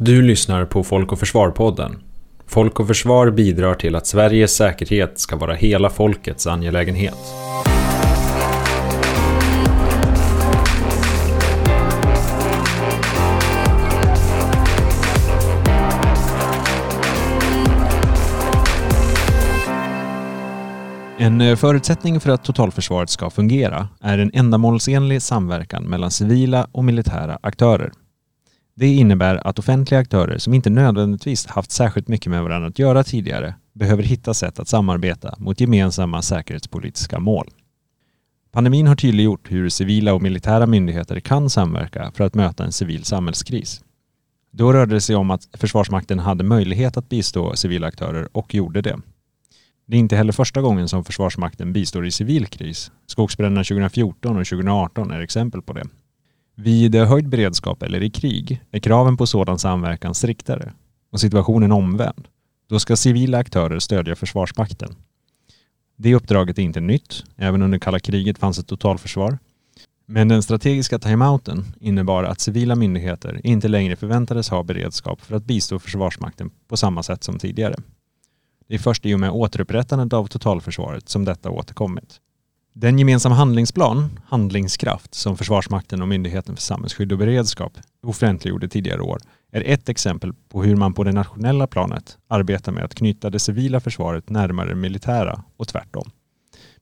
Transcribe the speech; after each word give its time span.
Du 0.00 0.22
lyssnar 0.22 0.64
på 0.64 0.84
Folk 0.84 1.12
och 1.12 1.18
Försvar-podden. 1.18 1.98
Folk 2.46 2.80
och 2.80 2.86
Försvar 2.86 3.30
bidrar 3.30 3.74
till 3.74 3.96
att 3.96 4.06
Sveriges 4.06 4.56
säkerhet 4.56 5.18
ska 5.18 5.36
vara 5.36 5.54
hela 5.54 5.90
folkets 5.90 6.46
angelägenhet. 6.46 7.16
En 21.18 21.40
eh, 21.40 21.56
förutsättning 21.56 22.20
för 22.20 22.30
att 22.30 22.44
totalförsvaret 22.44 23.10
ska 23.10 23.30
fungera 23.30 23.88
är 24.00 24.18
en 24.18 24.30
ändamålsenlig 24.34 25.22
samverkan 25.22 25.84
mellan 25.84 26.10
civila 26.10 26.66
och 26.72 26.84
militära 26.84 27.38
aktörer. 27.42 27.92
Det 28.78 28.86
innebär 28.86 29.46
att 29.46 29.58
offentliga 29.58 30.00
aktörer 30.00 30.38
som 30.38 30.54
inte 30.54 30.70
nödvändigtvis 30.70 31.46
haft 31.46 31.70
särskilt 31.70 32.08
mycket 32.08 32.30
med 32.30 32.42
varandra 32.42 32.68
att 32.68 32.78
göra 32.78 33.04
tidigare 33.04 33.54
behöver 33.72 34.02
hitta 34.02 34.34
sätt 34.34 34.58
att 34.58 34.68
samarbeta 34.68 35.34
mot 35.38 35.60
gemensamma 35.60 36.22
säkerhetspolitiska 36.22 37.18
mål. 37.18 37.50
Pandemin 38.52 38.86
har 38.86 38.96
tydliggjort 38.96 39.50
hur 39.52 39.68
civila 39.68 40.14
och 40.14 40.22
militära 40.22 40.66
myndigheter 40.66 41.20
kan 41.20 41.50
samverka 41.50 42.12
för 42.14 42.24
att 42.24 42.34
möta 42.34 42.64
en 42.64 42.72
civil 42.72 43.04
samhällskris. 43.04 43.84
Då 44.50 44.72
rörde 44.72 44.94
det 44.94 45.00
sig 45.00 45.16
om 45.16 45.30
att 45.30 45.48
Försvarsmakten 45.52 46.18
hade 46.18 46.44
möjlighet 46.44 46.96
att 46.96 47.08
bistå 47.08 47.56
civila 47.56 47.86
aktörer 47.86 48.28
och 48.32 48.54
gjorde 48.54 48.82
det. 48.82 48.98
Det 49.86 49.96
är 49.96 50.00
inte 50.00 50.16
heller 50.16 50.32
första 50.32 50.60
gången 50.60 50.88
som 50.88 51.04
Försvarsmakten 51.04 51.72
bistår 51.72 52.06
i 52.06 52.10
civil 52.10 52.46
kris. 52.46 52.92
Skogsbränderna 53.06 53.64
2014 53.64 54.36
och 54.36 54.46
2018 54.46 55.10
är 55.10 55.20
exempel 55.20 55.62
på 55.62 55.72
det. 55.72 55.84
Vid 56.60 56.94
höjd 56.94 57.28
beredskap 57.28 57.82
eller 57.82 58.02
i 58.02 58.10
krig 58.10 58.62
är 58.70 58.78
kraven 58.78 59.16
på 59.16 59.26
sådan 59.26 59.58
samverkan 59.58 60.14
striktare 60.14 60.72
och 61.12 61.20
situationen 61.20 61.72
omvänd. 61.72 62.28
Då 62.68 62.78
ska 62.78 62.96
civila 62.96 63.38
aktörer 63.38 63.78
stödja 63.78 64.16
Försvarsmakten. 64.16 64.94
Det 65.96 66.14
uppdraget 66.14 66.58
är 66.58 66.62
inte 66.62 66.80
nytt. 66.80 67.24
Även 67.36 67.62
under 67.62 67.78
kalla 67.78 68.00
kriget 68.00 68.38
fanns 68.38 68.58
ett 68.58 68.66
totalförsvar. 68.66 69.38
Men 70.06 70.28
den 70.28 70.42
strategiska 70.42 70.98
timeouten 70.98 71.64
innebar 71.80 72.24
att 72.24 72.40
civila 72.40 72.74
myndigheter 72.74 73.40
inte 73.44 73.68
längre 73.68 73.96
förväntades 73.96 74.48
ha 74.48 74.62
beredskap 74.62 75.20
för 75.20 75.36
att 75.36 75.44
bistå 75.44 75.78
Försvarsmakten 75.78 76.50
på 76.68 76.76
samma 76.76 77.02
sätt 77.02 77.24
som 77.24 77.38
tidigare. 77.38 77.74
Det 78.68 78.74
är 78.74 78.78
först 78.78 79.06
i 79.06 79.14
och 79.14 79.20
med 79.20 79.30
återupprättandet 79.30 80.12
av 80.12 80.26
totalförsvaret 80.26 81.08
som 81.08 81.24
detta 81.24 81.50
återkommit. 81.50 82.20
Den 82.72 82.98
gemensamma 82.98 83.34
handlingsplan, 83.34 84.20
Handlingskraft, 84.24 85.14
som 85.14 85.36
Försvarsmakten 85.36 86.02
och 86.02 86.08
Myndigheten 86.08 86.56
för 86.56 86.62
samhällsskydd 86.62 87.12
och 87.12 87.18
beredskap 87.18 87.72
offentliggjorde 88.02 88.68
tidigare 88.68 89.00
år 89.00 89.18
är 89.52 89.62
ett 89.66 89.88
exempel 89.88 90.32
på 90.48 90.62
hur 90.62 90.76
man 90.76 90.94
på 90.94 91.04
det 91.04 91.12
nationella 91.12 91.66
planet 91.66 92.18
arbetar 92.28 92.72
med 92.72 92.84
att 92.84 92.94
knyta 92.94 93.30
det 93.30 93.38
civila 93.38 93.80
försvaret 93.80 94.30
närmare 94.30 94.68
det 94.68 94.74
militära 94.74 95.44
och 95.56 95.68
tvärtom. 95.68 96.10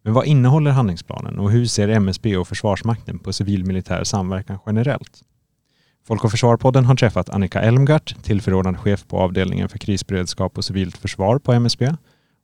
Men 0.03 0.15
vad 0.15 0.27
innehåller 0.27 0.70
handlingsplanen 0.70 1.39
och 1.39 1.51
hur 1.51 1.67
ser 1.67 1.89
MSB 1.89 2.37
och 2.37 2.48
Försvarsmakten 2.48 3.19
på 3.19 3.33
civil-militär 3.33 4.05
samverkan 4.05 4.59
generellt? 4.67 5.23
Folk 6.06 6.25
och 6.25 6.31
Försvar-podden 6.31 6.84
har 6.84 6.97
träffat 6.97 7.31
Annika 7.31 7.61
Elmgart, 7.61 8.17
tillförordnad 8.23 8.78
chef 8.78 9.06
på 9.09 9.19
avdelningen 9.19 9.69
för 9.69 9.78
krisberedskap 9.78 10.59
och 10.59 10.65
civilt 10.65 10.97
försvar 10.97 11.39
på 11.39 11.53
MSB 11.53 11.93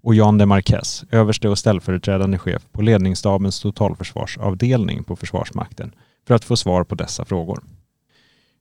och 0.03 0.15
Jan 0.15 0.39
de 0.39 0.47
Marquez, 0.47 1.05
överste 1.11 1.49
och 1.49 1.59
ställföreträdande 1.59 2.39
chef 2.39 2.67
på 2.73 2.83
ledningsstabens 2.83 3.61
totalförsvarsavdelning 3.61 5.05
på 5.05 5.17
Försvarsmakten, 5.17 5.95
för 6.27 6.35
att 6.35 6.45
få 6.45 6.57
svar 6.57 6.85
på 6.85 6.95
dessa 6.95 7.25
frågor. 7.25 7.63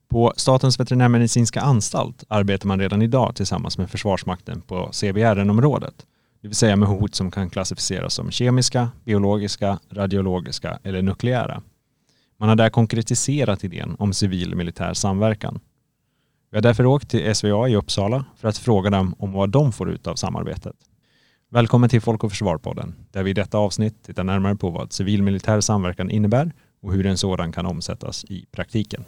På 0.09 0.33
Statens 0.35 0.79
veterinärmedicinska 0.79 1.61
anstalt 1.61 2.23
arbetar 2.27 2.67
man 2.67 2.79
redan 2.79 3.01
idag 3.01 3.35
tillsammans 3.35 3.77
med 3.77 3.89
Försvarsmakten 3.89 4.61
på 4.61 4.89
CBRN-området, 4.91 6.05
det 6.41 6.47
vill 6.47 6.55
säga 6.55 6.75
med 6.75 6.89
hot 6.89 7.15
som 7.15 7.31
kan 7.31 7.49
klassificeras 7.49 8.13
som 8.13 8.31
kemiska, 8.31 8.89
biologiska, 9.03 9.79
radiologiska 9.89 10.79
eller 10.83 11.01
nukleära. 11.01 11.61
Man 12.37 12.49
har 12.49 12.55
där 12.55 12.69
konkretiserat 12.69 13.63
idén 13.63 13.95
om 13.99 14.13
civil 14.13 14.55
militär 14.55 14.93
samverkan. 14.93 15.59
Vi 16.51 16.57
har 16.57 16.61
därför 16.61 16.85
åkt 16.85 17.09
till 17.09 17.35
SVA 17.35 17.69
i 17.69 17.75
Uppsala 17.75 18.25
för 18.37 18.47
att 18.47 18.57
fråga 18.57 18.89
dem 18.89 19.15
om 19.19 19.31
vad 19.31 19.49
de 19.49 19.71
får 19.71 19.91
ut 19.91 20.07
av 20.07 20.15
samarbetet. 20.15 20.75
Välkommen 21.53 21.89
till 21.89 22.01
Folk 22.01 22.23
och 22.23 22.31
Försvar-podden, 22.31 22.93
där 23.11 23.23
vi 23.23 23.29
i 23.29 23.33
detta 23.33 23.57
avsnitt 23.57 24.03
tittar 24.03 24.23
närmare 24.23 24.55
på 24.55 24.69
vad 24.69 24.93
civil 24.93 25.23
militär 25.23 25.61
samverkan 25.61 26.11
innebär 26.11 26.51
och 26.81 26.93
hur 26.93 27.05
en 27.05 27.17
sådan 27.17 27.51
kan 27.51 27.65
omsättas 27.65 28.25
i 28.25 28.45
praktiken. 28.51 29.03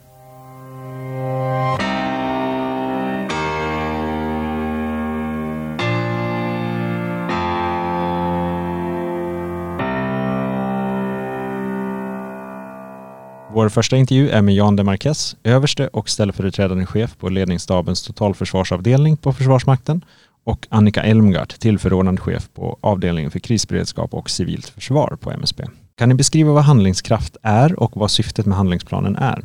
Vår 13.52 13.68
första 13.68 13.96
intervju 13.96 14.28
är 14.28 14.42
med 14.42 14.54
Jan 14.54 14.76
de 14.76 14.84
Marquez, 14.84 15.36
överste 15.44 15.88
och 15.88 16.08
ställföreträdande 16.08 16.86
chef 16.86 17.16
på 17.18 17.28
ledningsstabens 17.28 18.02
totalförsvarsavdelning 18.02 19.16
på 19.16 19.32
Försvarsmakten 19.32 20.04
och 20.44 20.66
Annika 20.70 21.02
Elmgart, 21.02 21.58
tillförordnad 21.58 22.20
chef 22.20 22.48
på 22.54 22.78
avdelningen 22.80 23.30
för 23.30 23.38
krisberedskap 23.38 24.14
och 24.14 24.30
civilt 24.30 24.68
försvar 24.68 25.18
på 25.20 25.30
MSB. 25.30 25.64
Kan 25.96 26.08
ni 26.08 26.14
beskriva 26.14 26.52
vad 26.52 26.64
handlingskraft 26.64 27.36
är 27.42 27.80
och 27.80 27.96
vad 27.96 28.10
syftet 28.10 28.46
med 28.46 28.56
handlingsplanen 28.56 29.16
är? 29.16 29.44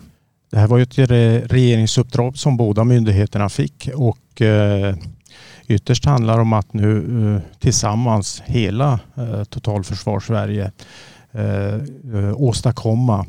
Det 0.51 0.57
här 0.57 0.67
var 0.67 0.77
ju 0.77 0.83
ett 0.83 0.97
regeringsuppdrag 1.51 2.37
som 2.37 2.57
båda 2.57 2.83
myndigheterna 2.83 3.49
fick 3.49 3.89
och 3.95 4.41
eh, 4.41 4.95
ytterst 5.67 6.05
handlar 6.05 6.35
det 6.35 6.41
om 6.41 6.53
att 6.53 6.73
nu 6.73 6.97
eh, 7.35 7.59
tillsammans 7.59 8.43
hela 8.45 8.99
eh, 9.15 9.43
totalförsvar-Sverige 9.43 10.71
eh, 11.31 11.73
eh, 12.13 12.33
åstadkomma 12.35 13.25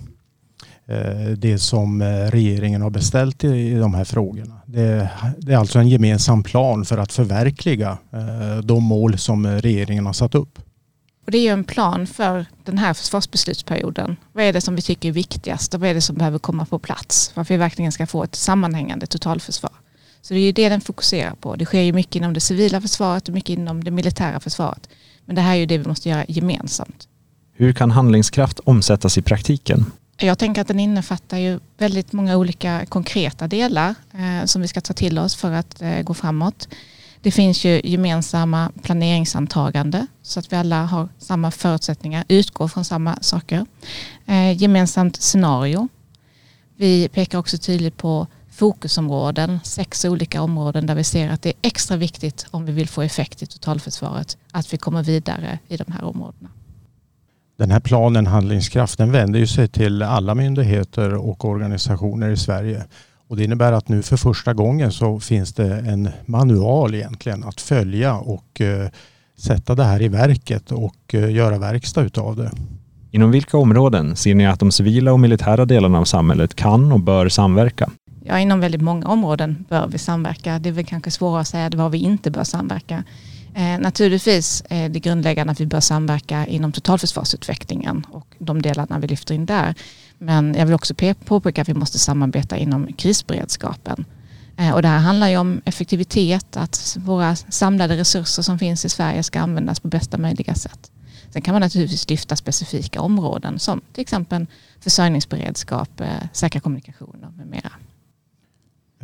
det 1.36 1.58
som 1.58 2.02
eh, 2.02 2.06
regeringen 2.06 2.82
har 2.82 2.90
beställt 2.90 3.44
i 3.44 3.74
de 3.74 3.94
här 3.94 4.04
frågorna. 4.04 4.60
Det 4.66 5.52
är 5.52 5.56
alltså 5.56 5.78
en 5.78 5.88
gemensam 5.88 6.42
plan 6.42 6.84
för 6.84 6.98
att 6.98 7.12
förverkliga 7.12 7.98
eh, 8.12 8.58
de 8.64 8.82
mål 8.82 9.18
som 9.18 9.46
regeringen 9.46 10.06
har 10.06 10.12
satt 10.12 10.34
upp. 10.34 10.58
Och 11.26 11.30
det 11.30 11.38
är 11.38 11.42
ju 11.42 11.48
en 11.48 11.64
plan 11.64 12.06
för 12.06 12.46
den 12.64 12.78
här 12.78 12.94
försvarsbeslutsperioden. 12.94 14.16
Vad 14.32 14.44
är 14.44 14.52
det 14.52 14.60
som 14.60 14.76
vi 14.76 14.82
tycker 14.82 15.08
är 15.08 15.12
viktigast 15.12 15.74
och 15.74 15.80
vad 15.80 15.90
är 15.90 15.94
det 15.94 16.00
som 16.00 16.16
behöver 16.16 16.38
komma 16.38 16.64
på 16.64 16.78
plats 16.78 17.30
för 17.34 17.40
att 17.40 17.50
vi 17.50 17.56
verkligen 17.56 17.92
ska 17.92 18.06
få 18.06 18.24
ett 18.24 18.34
sammanhängande 18.34 19.06
totalförsvar. 19.06 19.72
Så 20.22 20.34
det 20.34 20.40
är 20.40 20.44
ju 20.44 20.52
det 20.52 20.68
den 20.68 20.80
fokuserar 20.80 21.34
på. 21.34 21.56
Det 21.56 21.64
sker 21.64 21.80
ju 21.80 21.92
mycket 21.92 22.16
inom 22.16 22.32
det 22.32 22.40
civila 22.40 22.80
försvaret 22.80 23.28
och 23.28 23.34
mycket 23.34 23.50
inom 23.58 23.84
det 23.84 23.90
militära 23.90 24.40
försvaret. 24.40 24.88
Men 25.24 25.36
det 25.36 25.42
här 25.42 25.54
är 25.54 25.58
ju 25.58 25.66
det 25.66 25.78
vi 25.78 25.88
måste 25.88 26.08
göra 26.08 26.24
gemensamt. 26.28 27.08
Hur 27.52 27.72
kan 27.72 27.90
handlingskraft 27.90 28.60
omsättas 28.64 29.18
i 29.18 29.22
praktiken? 29.22 29.84
Jag 30.22 30.38
tänker 30.38 30.60
att 30.60 30.69
den 30.69 30.81
innefattar 30.81 31.38
ju 31.38 31.60
väldigt 31.78 32.12
många 32.12 32.36
olika 32.36 32.86
konkreta 32.86 33.48
delar 33.48 33.94
eh, 34.12 34.44
som 34.44 34.62
vi 34.62 34.69
ska 34.69 34.81
ta 34.81 34.92
till 34.92 35.19
oss 35.19 35.36
för 35.36 35.53
att 35.53 35.82
eh, 35.82 36.03
gå 36.03 36.14
framåt. 36.14 36.69
Det 37.20 37.31
finns 37.31 37.64
ju 37.64 37.81
gemensamma 37.84 38.72
planeringsantagande 38.82 40.06
så 40.22 40.41
att 40.41 40.53
vi 40.53 40.56
alla 40.56 40.84
har 40.84 41.08
samma 41.19 41.50
förutsättningar, 41.50 42.25
utgår 42.28 42.69
från 42.69 42.84
samma 42.84 43.19
saker. 43.20 43.66
Eh, 44.26 44.62
gemensamt 44.62 45.16
scenario. 45.16 45.88
Vi 46.76 47.08
pekar 47.08 47.38
också 47.38 47.58
tydligt 47.58 47.97
på 47.97 48.26
fokusområden, 48.50 49.60
sex 49.64 50.04
olika 50.04 50.42
områden 50.42 50.87
där 50.87 50.94
vi 50.94 51.04
ser 51.04 51.31
att 51.31 51.42
det 51.42 51.48
är 51.48 51.56
extra 51.62 51.97
viktigt 51.97 52.47
om 52.50 52.66
vi 52.66 52.72
vill 52.72 52.88
få 52.88 53.02
effekt 53.02 53.42
i 53.42 53.47
totalförsvaret 53.47 54.38
att 54.50 54.72
vi 54.72 54.78
kommer 54.78 55.02
vidare 55.02 55.58
i 55.69 55.76
de 55.76 55.92
här 55.92 56.04
områdena. 56.04 56.48
Den 57.60 57.71
här 57.71 57.81
planen 57.81 58.26
Handlingskraften 58.26 59.12
vänder 59.12 59.38
ju 59.38 59.47
sig 59.47 59.69
till 59.69 60.03
alla 60.03 60.34
myndigheter 60.34 61.15
och 61.15 61.44
organisationer 61.44 62.31
i 62.31 62.37
Sverige. 62.37 62.84
Och 63.28 63.37
det 63.37 63.44
innebär 63.44 63.72
att 63.72 63.88
nu 63.88 64.03
för 64.03 64.16
första 64.16 64.54
gången 64.54 64.93
så 64.93 65.21
finns 65.21 65.53
det 65.53 65.78
en 65.78 66.09
manual 66.26 66.94
egentligen 66.94 67.44
att 67.44 67.61
följa 67.61 68.14
och 68.14 68.61
eh, 68.61 68.88
sätta 69.38 69.75
det 69.75 69.84
här 69.84 70.02
i 70.02 70.08
verket 70.08 70.73
och 70.73 71.14
eh, 71.14 71.31
göra 71.31 71.58
verkstad 71.58 72.02
utav 72.02 72.37
det. 72.37 72.50
Inom 73.11 73.31
vilka 73.31 73.56
områden 73.56 74.17
ser 74.17 74.34
ni 74.34 74.46
att 74.46 74.61
de 74.61 74.73
civila 74.73 75.12
och 75.12 75.20
militära 75.20 75.64
delarna 75.64 75.99
av 75.99 76.05
samhället 76.05 76.55
kan 76.55 76.93
och 76.93 77.00
bör 77.00 77.29
samverka? 77.29 77.90
Ja, 78.25 78.38
inom 78.38 78.61
väldigt 78.61 78.82
många 78.82 79.08
områden 79.08 79.64
bör 79.69 79.87
vi 79.87 79.99
samverka. 79.99 80.58
Det 80.58 80.69
är 80.69 80.73
väl 80.73 80.87
kanske 80.87 81.11
svårare 81.11 81.40
att 81.40 81.49
säga 81.49 81.70
var 81.75 81.88
vi 81.88 81.99
inte 81.99 82.31
bör 82.31 82.44
samverka. 82.44 83.05
Eh, 83.55 83.79
naturligtvis 83.79 84.62
är 84.69 84.88
det 84.88 85.00
grundläggande 85.00 85.50
att 85.50 85.61
vi 85.61 85.67
bör 85.67 85.81
samverka 85.81 86.47
inom 86.47 86.73
totalförsvarsutvecklingen 86.73 88.06
och 88.11 88.26
de 88.38 88.62
delarna 88.62 88.99
vi 88.99 89.06
lyfter 89.06 89.35
in 89.35 89.47
där. 89.47 89.75
Men 90.19 90.55
jag 90.55 90.67
vill 90.67 90.75
också 90.75 90.94
påpeka 91.25 91.62
att 91.62 91.69
vi 91.69 91.75
måste 91.75 91.99
samarbeta 91.99 92.56
inom 92.56 92.93
krisberedskapen. 92.93 94.05
Eh, 94.56 94.75
och 94.75 94.82
det 94.82 94.88
här 94.88 94.99
handlar 94.99 95.29
ju 95.29 95.37
om 95.37 95.61
effektivitet, 95.64 96.56
att 96.56 96.97
våra 97.00 97.37
samlade 97.37 97.97
resurser 97.97 98.43
som 98.43 98.58
finns 98.58 98.85
i 98.85 98.88
Sverige 98.88 99.23
ska 99.23 99.41
användas 99.41 99.81
på 99.81 99.88
bästa 99.88 100.19
möjliga 100.19 100.55
sätt. 100.55 100.91
Sen 101.32 101.43
kan 101.43 101.55
man 101.55 101.61
naturligtvis 101.61 102.08
lyfta 102.08 102.37
specifika 102.37 103.00
områden 103.00 103.58
som 103.58 103.81
till 103.93 104.03
exempel 104.03 104.46
försörjningsberedskap, 104.81 106.00
eh, 106.00 106.08
säkra 106.32 106.61
kommunikationer 106.61 107.31
med 107.37 107.46
mera. 107.46 107.70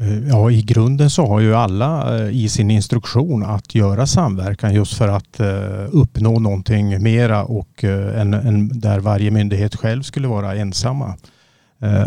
Eh, 0.01 0.29
ja, 0.29 0.51
i 0.51 0.63
grunden 0.63 1.11
så 1.11 1.27
har 1.27 1.41
ju 1.41 1.55
alla 1.55 2.19
eh, 2.19 2.31
i 2.31 2.49
sin 2.49 2.71
instruktion 2.71 3.45
att 3.45 3.75
göra 3.75 4.07
samverkan 4.07 4.75
just 4.75 4.95
för 4.95 5.09
att 5.09 5.41
eh, 5.41 5.87
uppnå 5.91 6.39
någonting 6.39 7.03
mera 7.03 7.45
och 7.45 7.85
än, 7.85 8.35
en 8.35 8.81
där 8.81 9.01
varje 9.01 9.31
myndighet 9.31 9.77
själv 9.77 10.03
skulle 10.03 10.29
vara 10.29 10.55
ensamma. 10.55 11.15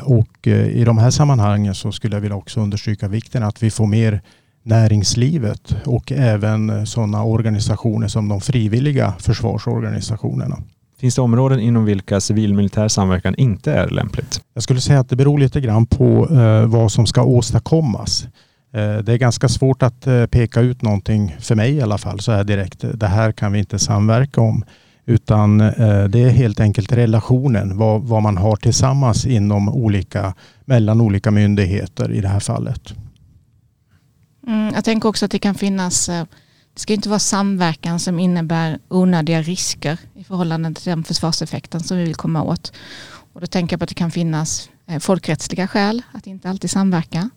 Och 0.02 0.48
i 0.48 0.84
de 0.84 0.98
här 0.98 1.10
sammanhangen 1.10 1.76
så 1.76 1.92
skulle 1.92 2.16
jag 2.16 2.22
vilja 2.22 2.36
också 2.36 2.60
understryka 2.60 3.08
vikten 3.08 3.44
att 3.44 3.64
vi 3.64 3.72
får 3.72 3.86
mer 3.86 4.22
näringslivet 4.64 5.76
och 5.86 6.12
även 6.12 6.88
sådana 6.88 7.24
organisationer 7.24 8.08
som 8.08 8.30
de 8.30 8.42
frivilliga 8.42 9.14
försvarsorganisationerna. 9.20 10.58
Finns 11.00 11.16
det 11.16 11.22
områden 11.22 11.60
inom 11.60 11.86
vilka 11.86 12.20
civilmilitär 12.20 12.88
samverkan 12.88 13.36
inte 13.36 13.74
är 13.74 13.88
lämpligt? 13.88 14.42
Jag 14.54 14.64
skulle 14.64 14.82
säga 14.82 15.00
att 15.00 15.10
det 15.10 15.16
beror 15.16 15.40
lite 15.40 15.62
grann 15.62 15.86
på 15.86 16.28
eh, 16.32 16.66
vad 16.66 16.92
som 16.92 17.06
ska 17.06 17.24
åstadkommas. 17.24 18.24
Eh, 18.74 18.98
det 18.98 19.14
är 19.14 19.18
ganska 19.18 19.48
svårt 19.48 19.84
att 19.84 20.08
eh, 20.08 20.26
peka 20.26 20.62
ut 20.62 20.82
någonting, 20.82 21.36
för 21.40 21.56
mig 21.56 21.74
i 21.74 21.82
alla 21.82 21.98
fall, 21.98 22.20
så 22.20 22.32
här 22.32 22.44
direkt. 22.44 22.86
Det 22.94 23.08
här 23.08 23.32
kan 23.32 23.52
vi 23.52 23.60
inte 23.60 23.80
samverka 23.80 24.42
om. 24.42 24.64
Utan 25.06 25.62
eh, 25.62 26.04
det 26.04 26.20
är 26.20 26.30
helt 26.30 26.60
enkelt 26.60 26.92
relationen, 26.92 27.78
vad, 27.78 28.02
vad 28.02 28.24
man 28.24 28.38
har 28.38 28.56
tillsammans 28.56 29.26
inom 29.26 29.70
olika, 29.70 30.34
mellan 30.66 31.02
olika 31.02 31.32
myndigheter 31.32 32.12
i 32.12 32.22
det 32.22 32.28
här 32.28 32.40
fallet. 32.40 32.94
Mm, 34.48 34.74
jag 34.76 34.84
tänker 34.84 35.10
också 35.10 35.26
att 35.26 35.32
det 35.32 35.40
kan 35.40 35.56
finnas, 35.56 36.10
eh, 36.10 36.26
det 36.74 36.80
ska 36.80 36.94
inte 36.94 37.10
vara 37.10 37.20
samverkan 37.20 38.00
som 38.00 38.20
innebär 38.20 38.80
onödiga 38.88 39.42
risker 39.42 39.98
i 40.16 40.24
förhållande 40.24 40.74
till 40.74 40.90
den 40.90 41.04
försvarseffekten 41.04 41.80
som 41.84 41.98
vi 41.98 42.04
vill 42.04 42.16
komma 42.16 42.44
åt. 42.44 42.74
Och 43.34 43.42
då 43.42 43.48
tänker 43.48 43.74
jag 43.74 43.80
på 43.80 43.84
att 43.84 43.90
det 43.90 43.96
kan 43.96 44.12
finnas 44.12 44.70
eh, 44.88 45.00
folkrättsliga 45.00 45.68
skäl 45.68 46.02
att 46.12 46.28
inte 46.28 46.50
alltid 46.50 46.70
samverka. 46.70 47.30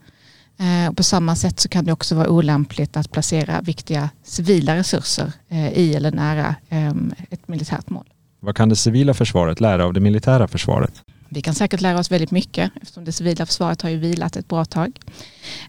Eh, 0.58 0.90
och 0.90 0.96
på 0.96 1.02
samma 1.02 1.36
sätt 1.36 1.60
så 1.60 1.68
kan 1.68 1.84
det 1.84 1.92
också 1.92 2.14
vara 2.14 2.28
olämpligt 2.28 2.96
att 2.96 3.10
placera 3.10 3.60
viktiga 3.60 4.10
civila 4.22 4.76
resurser 4.76 5.32
eh, 5.48 5.72
i 5.72 5.94
eller 5.94 6.12
nära 6.12 6.54
ehm, 6.68 7.14
ett 7.30 7.48
militärt 7.48 7.90
mål. 7.90 8.04
Vad 8.40 8.56
kan 8.56 8.68
det 8.68 8.76
civila 8.76 9.14
försvaret 9.14 9.60
lära 9.60 9.84
av 9.84 9.92
det 9.92 10.00
militära 10.00 10.48
försvaret? 10.48 11.02
Vi 11.34 11.42
kan 11.42 11.54
säkert 11.54 11.80
lära 11.80 11.98
oss 11.98 12.10
väldigt 12.10 12.30
mycket 12.30 12.72
eftersom 12.82 13.04
det 13.04 13.12
civila 13.12 13.46
försvaret 13.46 13.82
har 13.82 13.90
ju 13.90 13.96
vilat 13.96 14.36
ett 14.36 14.48
bra 14.48 14.64
tag. 14.64 15.00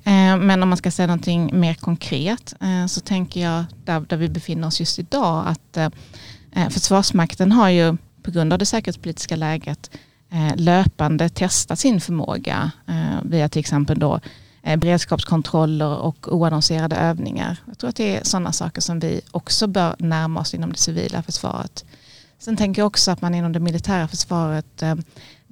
Eh, 0.03 0.37
men 0.37 0.63
om 0.63 0.69
man 0.69 0.77
ska 0.77 0.91
säga 0.91 1.07
någonting 1.07 1.59
mer 1.59 1.73
konkret 1.73 2.53
eh, 2.61 2.85
så 2.85 3.01
tänker 3.01 3.41
jag 3.41 3.65
där, 3.85 3.99
där 3.99 4.17
vi 4.17 4.29
befinner 4.29 4.67
oss 4.67 4.79
just 4.79 4.99
idag 4.99 5.47
att 5.47 5.77
eh, 5.77 6.69
Försvarsmakten 6.69 7.51
har 7.51 7.69
ju 7.69 7.97
på 8.23 8.31
grund 8.31 8.53
av 8.53 8.59
det 8.59 8.65
säkerhetspolitiska 8.65 9.35
läget 9.35 9.91
löpande 10.55 11.29
testat 11.29 11.79
sin 11.79 12.01
förmåga 12.01 12.71
via 13.23 13.49
till 13.49 13.59
exempel 13.59 13.99
då 13.99 14.19
beredskapskontroller 14.77 15.97
och 15.97 16.35
oannonserade 16.35 16.95
övningar. 16.95 17.57
Jag 17.67 17.77
tror 17.77 17.89
att 17.89 17.95
det 17.95 18.17
är 18.17 18.23
sådana 18.23 18.51
saker 18.51 18.81
som 18.81 18.99
vi 18.99 19.21
också 19.31 19.67
bör 19.67 19.95
närma 19.99 20.39
oss 20.39 20.53
inom 20.53 20.71
det 20.71 20.77
civila 20.77 21.23
försvaret. 21.23 21.85
Sen 22.39 22.57
tänker 22.57 22.81
jag 22.81 22.87
också 22.87 23.11
att 23.11 23.21
man 23.21 23.35
inom 23.35 23.53
det 23.53 23.59
militära 23.59 24.07
försvaret 24.07 24.83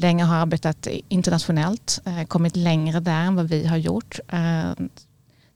länge 0.01 0.23
har 0.23 0.35
arbetat 0.35 0.87
internationellt, 1.07 2.01
eh, 2.05 2.23
kommit 2.23 2.55
längre 2.55 2.99
där 2.99 3.21
än 3.21 3.35
vad 3.35 3.49
vi 3.49 3.67
har 3.67 3.77
gjort. 3.77 4.19
Eh, 4.27 4.71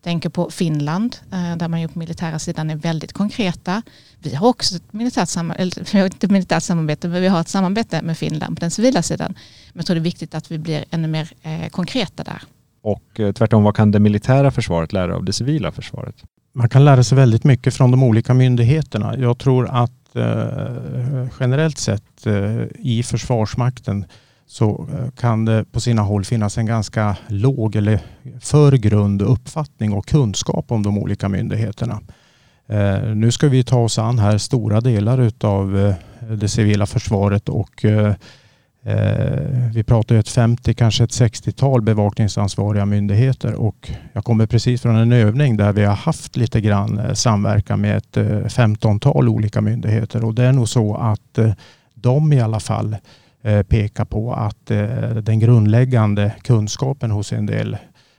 tänker 0.03 0.29
på 0.29 0.49
Finland 0.49 1.15
eh, 1.31 1.57
där 1.57 1.67
man 1.67 1.81
ju 1.81 1.87
på 1.87 1.99
militära 1.99 2.39
sidan 2.39 2.69
är 2.69 2.75
väldigt 2.75 3.13
konkreta. 3.13 3.81
Vi 4.19 4.35
har 4.35 4.47
också 4.47 4.75
ett 4.75 4.93
militärt, 4.93 5.29
samarbete, 5.29 5.83
vi 5.93 5.99
har 5.99 6.05
inte 6.05 6.27
militärt 6.27 6.63
samarbete 6.63 7.07
men 7.07 7.21
vi 7.21 7.27
har 7.27 7.41
ett 7.41 7.47
samarbete 7.47 8.01
med 8.01 8.17
Finland 8.17 8.57
på 8.57 8.59
den 8.59 8.71
civila 8.71 9.01
sidan. 9.01 9.33
Men 9.73 9.79
jag 9.79 9.85
tror 9.85 9.95
det 9.95 10.01
är 10.01 10.03
viktigt 10.03 10.35
att 10.35 10.51
vi 10.51 10.57
blir 10.57 10.85
ännu 10.91 11.07
mer 11.07 11.29
konkreta 11.69 12.23
där. 12.23 12.41
Och 12.81 13.35
tvärtom, 13.35 13.63
vad 13.63 13.75
kan 13.75 13.91
det 13.91 13.99
militära 13.99 14.51
försvaret 14.51 14.93
lära 14.93 15.15
av 15.15 15.23
det 15.23 15.33
civila 15.33 15.71
försvaret? 15.71 16.15
Man 16.53 16.69
kan 16.69 16.85
lära 16.85 17.03
sig 17.03 17.17
väldigt 17.17 17.43
mycket 17.43 17.73
från 17.73 17.91
de 17.91 18.03
olika 18.03 18.33
myndigheterna. 18.33 19.17
Jag 19.17 19.37
tror 19.37 19.67
att 19.67 19.91
generellt 21.39 21.77
sett 21.77 22.27
i 22.75 23.03
Försvarsmakten 23.03 24.05
så 24.47 24.87
eh, 24.93 25.11
kan 25.11 25.45
det 25.45 25.65
på 25.71 25.79
sina 25.79 26.01
håll 26.01 26.25
finnas 26.25 26.57
en 26.57 26.65
ganska 26.65 27.17
låg 27.27 27.75
eller 27.75 27.99
för 28.39 28.71
grund 28.71 29.21
uppfattning 29.21 29.93
och 29.93 30.07
kunskap 30.07 30.71
om 30.71 30.83
de 30.83 30.97
olika 30.97 31.29
myndigheterna. 31.29 32.01
Eh, 32.67 33.15
nu 33.15 33.31
ska 33.31 33.47
vi 33.47 33.63
ta 33.63 33.79
oss 33.79 33.99
an 33.99 34.19
här 34.19 34.37
stora 34.37 34.81
delar 34.81 35.31
av 35.43 35.77
eh, 35.79 35.95
det 36.35 36.47
civila 36.47 36.85
försvaret 36.85 37.49
och 37.49 37.85
vi 39.73 39.83
pratar 39.83 40.15
ett 40.15 40.29
50, 40.29 40.73
kanske 40.73 41.03
ett 41.03 41.09
60-tal 41.09 41.81
bevakningsansvariga 41.81 42.85
myndigheter 42.85 43.53
och 43.53 43.91
jag 44.13 44.23
kommer 44.23 44.47
precis 44.47 44.81
från 44.81 44.95
en 44.95 45.11
övning 45.11 45.57
där 45.57 45.73
vi 45.73 45.83
har 45.85 45.95
haft 45.95 46.37
lite 46.37 46.61
grann 46.61 47.15
samverkan 47.15 47.81
med 47.81 47.97
ett 47.97 48.17
15-tal 48.17 49.29
olika 49.29 49.61
myndigheter 49.61 50.25
och 50.25 50.35
det 50.35 50.43
är 50.43 50.51
nog 50.51 50.69
så 50.69 50.95
att 50.95 51.39
de 51.93 52.33
i 52.33 52.41
alla 52.41 52.59
fall 52.59 52.95
Eh, 53.45 53.63
peka 53.63 54.05
på 54.05 54.33
att 54.33 54.71
eh, 54.71 55.09
den 55.09 55.39
grundläggande 55.39 56.35
kunskapen 56.41 57.11
hos 57.11 57.33
en 57.33 57.45
del 57.45 57.77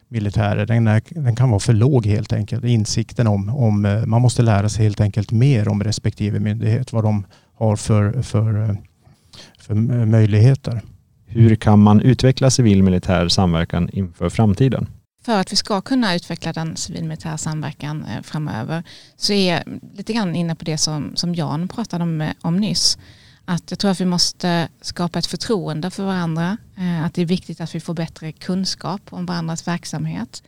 militärer, 0.09 0.67
den, 0.67 0.87
är, 0.87 1.03
den, 1.11 1.37
kan 1.37 1.51
vara 1.51 1.61
för 1.61 1.73
låg 1.73 2.07
helt 2.07 2.33
enkelt. 2.33 2.65
Insikten 2.65 3.27
om, 3.27 3.49
om, 3.49 3.85
eh, 3.85 4.07
man 4.07 4.23
måste 4.23 4.43
lära 4.43 4.69
sig 4.69 4.85
helt 4.85 5.01
enkelt 5.01 5.33
mer 5.33 5.69
om 5.69 5.85
respektive 5.85 6.41
myndighet, 6.41 6.93
vad 6.93 7.05
de 7.05 7.27
har 7.55 7.77
för, 7.77 8.23
för, 8.23 8.77
för 9.59 9.75
möjligheter. 10.07 10.83
Hur 11.27 11.57
kan 11.57 11.79
man 11.79 12.01
utveckla 12.01 12.51
civil 12.51 12.83
militär 12.83 13.29
samverkan 13.29 13.91
inför 13.93 14.29
framtiden? 14.29 14.89
För 15.25 15.41
att 15.41 15.53
vi 15.53 15.57
ska 15.57 15.81
kunna 15.81 16.15
utveckla 16.15 16.53
den 16.53 16.77
civil-militära 16.77 17.39
samverkan 17.39 18.05
framöver 18.23 18.83
så 19.17 19.33
är 19.33 19.55
jag 19.55 19.63
lite 19.97 20.13
grann 20.13 20.37
inne 20.37 20.55
på 20.55 20.65
det 20.65 20.79
som, 20.79 21.13
som 21.15 21.35
Jan 21.35 21.69
pratade 21.69 22.05
om, 22.05 22.31
om 22.43 22.57
nyss 22.57 22.99
att 23.47 23.71
jag 23.71 23.79
tror 23.79 23.91
att 23.91 24.01
vi 24.01 24.05
måste 24.05 24.69
skapa 24.81 25.19
ett 25.19 25.27
förtroende 25.27 25.91
för 25.91 26.05
varandra. 26.05 26.57
Eh, 26.77 27.05
att 27.05 27.15
det 27.15 27.23
är 27.23 27.27
viktigt 27.27 27.61
att 27.61 27.75
vi 27.75 27.81
får 27.81 27.95
bättre 27.95 28.33
kunskap 28.33 29.01
om 29.11 29.27
varandras 29.27 29.69
verksamhet. 29.69 30.43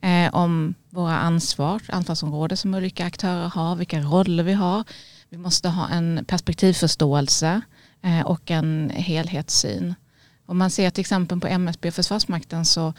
Eh, 0.00 0.34
om 0.34 0.74
våra 0.90 1.18
ansvar, 1.18 1.82
ansvarsområden 1.88 2.56
som 2.56 2.74
olika 2.74 3.06
aktörer 3.06 3.48
har, 3.48 3.76
vilka 3.76 4.00
roller 4.00 4.42
vi 4.44 4.52
har. 4.52 4.84
Vi 5.28 5.38
måste 5.38 5.68
ha 5.68 5.88
en 5.88 6.24
perspektivförståelse 6.28 7.60
eh, 8.02 8.20
och 8.20 8.50
en 8.50 8.90
helhetssyn. 8.94 9.94
Om 10.46 10.58
man 10.58 10.70
ser 10.70 10.90
till 10.90 11.00
exempel 11.00 11.40
på 11.40 11.46
MSB 11.46 11.88
och 11.88 11.94
Försvarsmakten 11.94 12.64
så 12.64 12.92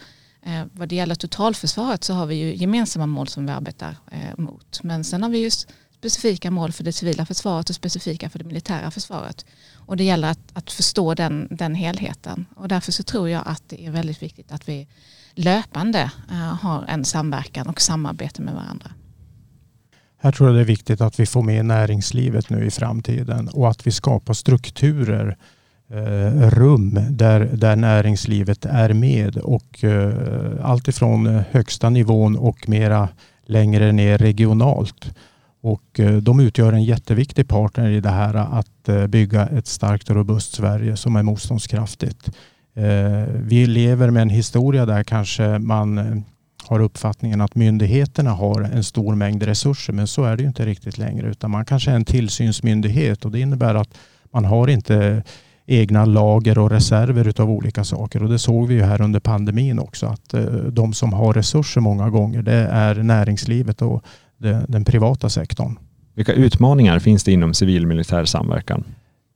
vad 0.72 0.88
det 0.88 0.94
gäller 0.94 1.14
totalförsvaret 1.14 2.04
så 2.04 2.14
har 2.14 2.26
vi 2.26 2.34
ju 2.34 2.54
gemensamma 2.54 3.06
mål 3.06 3.28
som 3.28 3.46
vi 3.46 3.52
arbetar 3.52 3.96
mot. 4.36 4.82
Men 4.82 5.04
sen 5.04 5.22
har 5.22 5.30
vi 5.30 5.38
just 5.38 5.68
specifika 6.10 6.50
mål 6.50 6.72
för 6.72 6.84
det 6.84 6.92
civila 6.92 7.26
försvaret 7.26 7.68
och 7.68 7.74
specifika 7.74 8.30
för 8.30 8.38
det 8.38 8.44
militära 8.44 8.90
försvaret. 8.90 9.46
Och 9.74 9.96
det 9.96 10.04
gäller 10.04 10.30
att, 10.30 10.38
att 10.52 10.72
förstå 10.72 11.14
den, 11.14 11.48
den 11.50 11.74
helheten. 11.74 12.46
Och 12.56 12.68
därför 12.68 12.92
så 12.92 13.02
tror 13.02 13.28
jag 13.28 13.42
att 13.46 13.62
det 13.66 13.86
är 13.86 13.90
väldigt 13.90 14.22
viktigt 14.22 14.52
att 14.52 14.68
vi 14.68 14.88
löpande 15.34 16.10
eh, 16.30 16.36
har 16.36 16.84
en 16.88 17.04
samverkan 17.04 17.66
och 17.66 17.80
samarbete 17.80 18.42
med 18.42 18.54
varandra. 18.54 18.90
Här 20.18 20.32
tror 20.32 20.48
jag 20.48 20.56
det 20.56 20.60
är 20.60 20.64
viktigt 20.64 21.00
att 21.00 21.20
vi 21.20 21.26
får 21.26 21.42
med 21.42 21.64
näringslivet 21.64 22.50
nu 22.50 22.66
i 22.66 22.70
framtiden 22.70 23.48
och 23.48 23.70
att 23.70 23.86
vi 23.86 23.90
skapar 23.90 24.34
strukturer, 24.34 25.36
eh, 25.90 26.50
rum 26.50 26.98
där, 27.10 27.40
där 27.40 27.76
näringslivet 27.76 28.64
är 28.64 28.92
med 28.92 29.36
och 29.36 29.84
eh, 29.84 30.12
allt 30.62 30.88
ifrån 30.88 31.42
högsta 31.50 31.90
nivån 31.90 32.36
och 32.36 32.68
mera 32.68 33.08
längre 33.46 33.92
ner 33.92 34.18
regionalt. 34.18 35.10
Och 35.66 36.00
eh, 36.00 36.16
de 36.16 36.40
utgör 36.40 36.72
en 36.72 36.84
jätteviktig 36.84 37.48
partner 37.48 37.90
i 37.90 38.00
det 38.00 38.10
här 38.10 38.34
att 38.34 38.88
eh, 38.88 39.06
bygga 39.06 39.46
ett 39.46 39.66
starkt 39.66 40.10
och 40.10 40.16
robust 40.16 40.54
Sverige 40.54 40.96
som 40.96 41.16
är 41.16 41.22
motståndskraftigt. 41.22 42.30
Eh, 42.74 43.24
vi 43.34 43.66
lever 43.66 44.10
med 44.10 44.22
en 44.22 44.30
historia 44.30 44.86
där 44.86 45.04
kanske 45.04 45.58
man 45.58 46.24
har 46.66 46.80
uppfattningen 46.80 47.40
att 47.40 47.54
myndigheterna 47.54 48.30
har 48.30 48.60
en 48.60 48.84
stor 48.84 49.14
mängd 49.14 49.42
resurser 49.42 49.92
men 49.92 50.06
så 50.06 50.24
är 50.24 50.36
det 50.36 50.42
ju 50.42 50.48
inte 50.48 50.66
riktigt 50.66 50.98
längre 50.98 51.28
utan 51.28 51.50
man 51.50 51.64
kanske 51.64 51.90
är 51.90 51.94
en 51.94 52.04
tillsynsmyndighet 52.04 53.24
och 53.24 53.30
det 53.30 53.40
innebär 53.40 53.74
att 53.74 53.98
man 54.32 54.44
har 54.44 54.68
inte 54.68 55.22
egna 55.66 56.04
lager 56.04 56.58
och 56.58 56.70
reserver 56.70 57.28
utav 57.28 57.50
olika 57.50 57.84
saker 57.84 58.22
och 58.22 58.28
det 58.28 58.38
såg 58.38 58.68
vi 58.68 58.74
ju 58.74 58.82
här 58.82 59.02
under 59.02 59.20
pandemin 59.20 59.78
också 59.78 60.06
att 60.06 60.34
de 60.70 60.92
som 60.92 61.12
har 61.12 61.32
resurser 61.32 61.80
många 61.80 62.10
gånger 62.10 62.42
det 62.42 62.68
är 62.70 62.94
näringslivet 62.94 63.82
och 63.82 64.04
den 64.68 64.84
privata 64.84 65.28
sektorn. 65.28 65.78
Vilka 66.14 66.32
utmaningar 66.32 66.98
finns 66.98 67.24
det 67.24 67.32
inom 67.32 67.54
civil 67.54 67.86
militär 67.86 68.24
samverkan? 68.24 68.84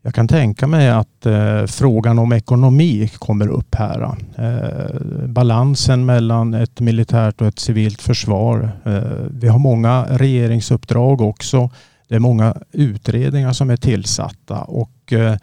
Jag 0.03 0.15
kan 0.15 0.29
tänka 0.29 0.67
mig 0.67 0.91
att 0.91 1.27
eh, 1.27 1.65
frågan 1.67 2.19
om 2.19 2.33
ekonomi 2.33 3.11
kommer 3.19 3.49
upp 3.49 3.75
här. 3.75 4.15
Eh, 4.37 5.01
balansen 5.27 6.07
mellan 6.07 6.55
ett 6.55 6.81
militärt 6.81 7.41
och 7.41 7.47
ett 7.47 7.59
civilt 7.59 8.03
försvar. 8.03 8.73
Eh, 8.85 9.27
vi 9.31 9.49
har 9.49 9.59
många 9.59 10.07
regeringsuppdrag 10.11 11.21
också. 11.21 11.71
Det 12.09 12.15
är 12.15 12.19
många 12.19 12.57
utredningar 12.73 13.53
som 13.53 13.71
är 13.71 13.77
tillsatta 13.77 14.59
och 14.63 15.13
eh, 15.13 15.37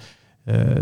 Eh, 0.47 0.81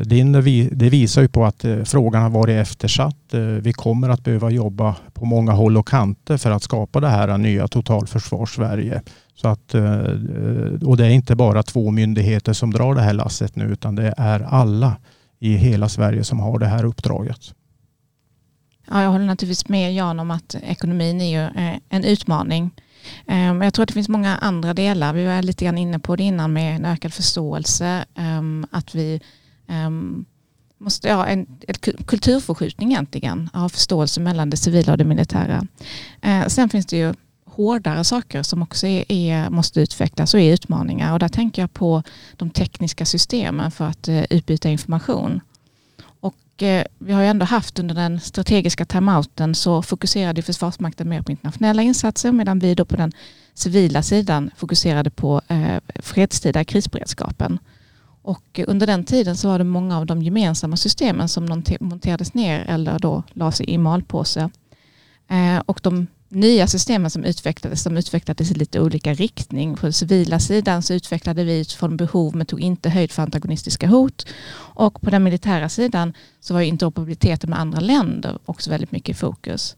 det 0.72 0.89
visar 0.89 1.22
ju 1.22 1.27
på 1.27 1.45
att 1.45 1.65
eh, 1.65 1.84
frågan 1.84 2.22
har 2.22 2.29
varit 2.29 2.62
eftersatt. 2.62 3.34
Eh, 3.34 3.41
vi 3.41 3.74
kommer 3.74 4.10
att 4.10 4.24
behöva 4.24 4.50
jobba 4.50 4.95
på 5.13 5.25
många 5.25 5.51
håll 5.51 5.77
och 5.77 5.88
kanter 5.88 6.38
för 6.38 6.51
att 6.51 6.63
skapa 6.63 7.00
det 7.00 7.07
här 7.07 7.38
nya 7.38 7.67
totalförsvars-Sverige. 7.67 9.01
Så 9.36 9.48
att, 9.48 9.75
och 10.86 10.98
det 10.98 11.05
är 11.05 11.10
inte 11.10 11.36
bara 11.36 11.63
två 11.63 11.91
myndigheter 11.91 12.53
som 12.53 12.72
drar 12.72 12.95
det 12.95 13.01
här 13.01 13.13
lasset 13.13 13.55
nu 13.55 13.65
utan 13.65 13.95
det 13.95 14.13
är 14.17 14.39
alla 14.39 14.95
i 15.39 15.55
hela 15.55 15.89
Sverige 15.89 16.24
som 16.24 16.39
har 16.39 16.60
det 16.60 16.65
här 16.65 16.84
uppdraget. 16.84 17.53
Ja, 18.89 19.01
jag 19.01 19.10
håller 19.10 19.25
naturligtvis 19.25 19.69
med 19.69 19.93
Jan 19.93 20.19
om 20.19 20.31
att 20.31 20.55
ekonomin 20.55 21.22
är 21.22 21.25
ju 21.25 21.50
en 21.89 22.03
utmaning. 22.03 22.72
Men 23.25 23.62
jag 23.62 23.74
tror 23.74 23.84
att 23.84 23.88
det 23.88 23.93
finns 23.93 24.10
många 24.10 24.38
andra 24.38 24.74
delar. 24.74 25.13
Vi 25.13 25.25
var 25.25 25.41
lite 25.41 25.65
grann 25.65 25.77
inne 25.77 26.00
på 26.00 26.15
det 26.15 26.24
innan 26.24 26.53
med 26.53 26.75
en 26.75 26.86
ökad 26.86 27.13
förståelse. 27.13 28.05
Ehm, 28.15 28.65
att 28.72 28.95
vi 28.95 29.22
Ehm, 29.67 30.25
måste 30.77 31.13
ha 31.13 31.25
en, 31.25 31.48
en 31.67 31.75
kulturförskjutning 32.05 32.91
egentligen 32.91 33.50
av 33.53 33.69
förståelse 33.69 34.22
mellan 34.22 34.50
det 34.50 34.57
civila 34.57 34.91
och 34.91 34.98
det 34.98 35.03
militära. 35.03 35.67
Ehm, 36.22 36.50
sen 36.50 36.69
finns 36.69 36.86
det 36.86 36.98
ju 36.98 37.13
hårdare 37.55 38.03
saker 38.03 38.43
som 38.43 38.62
också 38.62 38.88
är, 38.88 39.12
är, 39.12 39.50
måste 39.50 39.81
utvecklas 39.81 40.34
och 40.34 40.39
är 40.39 40.53
utmaningar. 40.53 41.13
Och 41.13 41.19
där 41.19 41.27
tänker 41.27 41.62
jag 41.62 41.74
på 41.74 42.03
de 42.36 42.50
tekniska 42.50 43.05
systemen 43.05 43.72
för 43.72 43.86
att 43.86 44.10
uh, 44.10 44.24
utbyta 44.29 44.69
information. 44.69 45.41
Och 46.19 46.36
uh, 46.62 46.84
vi 47.00 47.13
har 47.13 47.22
ju 47.22 47.27
ändå 47.27 47.45
haft 47.45 47.79
under 47.79 47.95
den 47.95 48.19
strategiska 48.19 48.86
timeouten 48.86 49.55
så 49.55 49.81
fokuserade 49.81 50.41
Försvarsmakten 50.41 51.10
mer 51.10 51.22
på 51.22 51.31
internationella 51.31 51.81
insatser 51.81 52.31
medan 52.31 52.60
vi 52.60 52.75
då 52.75 52.86
på 52.86 52.95
den 52.95 53.12
civila 53.53 54.03
sidan 54.03 54.51
fokuserade 54.57 55.10
på 55.10 55.41
eh, 55.48 55.77
fredstida 55.95 56.63
krisberedskapen. 56.63 57.60
Och 58.25 58.60
under 58.67 58.88
den 58.88 59.03
tiden 59.03 59.38
så 59.38 59.48
var 59.48 59.58
det 59.58 59.63
många 59.63 59.98
av 59.98 60.05
de 60.05 60.22
gemensamma 60.22 60.77
systemen 60.77 61.29
som 61.29 61.63
monterades 61.79 62.34
ner 62.34 62.65
eller 62.67 63.00
då 63.00 63.24
lades 63.34 63.62
i 63.62 63.77
malpåse. 63.77 64.50
Eh, 65.29 65.58
och 65.65 65.79
de 65.84 66.08
nya 66.29 66.67
systemen 66.67 67.12
som 67.12 67.24
utvecklades, 67.24 67.84
de 67.84 67.98
utvecklades 67.98 68.51
i 68.51 68.53
lite 68.53 68.82
olika 68.82 69.13
riktning. 69.13 69.75
På 69.75 69.86
den 69.86 69.94
civila 69.94 70.39
sidan 70.39 70.82
så 70.82 70.94
utvecklade 70.94 71.44
vi 71.44 71.60
utifrån 71.60 71.98
behov 71.98 72.36
men 72.36 72.46
tog 72.46 72.62
inte 72.62 72.89
höjd 72.89 73.12
för 73.12 73.24
antagonistiska 73.24 73.88
hot. 73.88 74.27
Och 74.58 75.01
på 75.01 75.10
den 75.10 75.24
militära 75.24 75.70
sidan 75.70 76.13
så 76.39 76.53
var 76.53 76.62
interoperabiliteten 76.62 77.50
med 77.50 77.60
andra 77.60 77.79
länder 77.79 78.39
också 78.46 78.70
väldigt 78.70 78.91
mycket 78.91 79.10
i 79.10 79.20
fokus. 79.20 79.75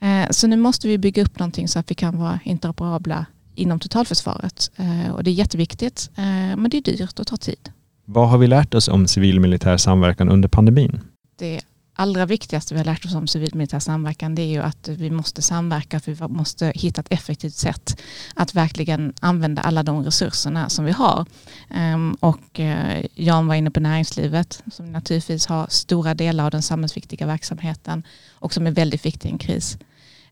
Eh, 0.00 0.30
så 0.30 0.46
nu 0.46 0.56
måste 0.56 0.88
vi 0.88 0.98
bygga 0.98 1.22
upp 1.22 1.38
någonting 1.38 1.68
så 1.68 1.78
att 1.78 1.90
vi 1.90 1.94
kan 1.94 2.18
vara 2.18 2.40
interoperabla 2.44 3.26
inom 3.54 3.80
totalförsvaret. 3.80 4.70
Eh, 4.76 5.14
och 5.14 5.24
det 5.24 5.30
är 5.30 5.32
jätteviktigt 5.32 6.10
eh, 6.16 6.24
men 6.56 6.70
det 6.70 6.76
är 6.76 6.82
dyrt 6.82 7.18
och 7.18 7.26
tar 7.26 7.36
tid. 7.36 7.70
Vad 8.04 8.28
har 8.28 8.38
vi 8.38 8.46
lärt 8.46 8.74
oss 8.74 8.88
om 8.88 9.06
civil 9.06 9.40
militär 9.40 9.76
samverkan 9.76 10.28
under 10.28 10.48
pandemin? 10.48 11.00
Det 11.36 11.60
allra 11.94 12.26
viktigaste 12.26 12.74
vi 12.74 12.78
har 12.78 12.84
lärt 12.84 13.04
oss 13.04 13.14
om 13.14 13.26
civilmilitär 13.26 13.78
samverkan 13.78 14.34
det 14.34 14.42
är 14.42 14.46
ju 14.46 14.62
att 14.62 14.88
vi 14.88 15.10
måste 15.10 15.42
samverka, 15.42 16.00
för 16.00 16.12
vi 16.12 16.28
måste 16.28 16.72
hitta 16.74 17.00
ett 17.00 17.12
effektivt 17.12 17.54
sätt 17.54 18.00
att 18.34 18.54
verkligen 18.54 19.12
använda 19.20 19.62
alla 19.62 19.82
de 19.82 20.04
resurserna 20.04 20.68
som 20.68 20.84
vi 20.84 20.92
har. 20.92 21.26
Ehm, 21.70 22.16
och 22.20 22.60
eh, 22.60 23.06
Jan 23.14 23.46
var 23.46 23.54
inne 23.54 23.70
på 23.70 23.80
näringslivet 23.80 24.62
som 24.72 24.92
naturligtvis 24.92 25.46
har 25.46 25.66
stora 25.70 26.14
delar 26.14 26.44
av 26.44 26.50
den 26.50 26.62
samhällsviktiga 26.62 27.26
verksamheten 27.26 28.02
och 28.32 28.54
som 28.54 28.66
är 28.66 28.70
väldigt 28.70 29.06
viktig 29.06 29.28
i 29.28 29.32
en 29.32 29.38
kris. 29.38 29.78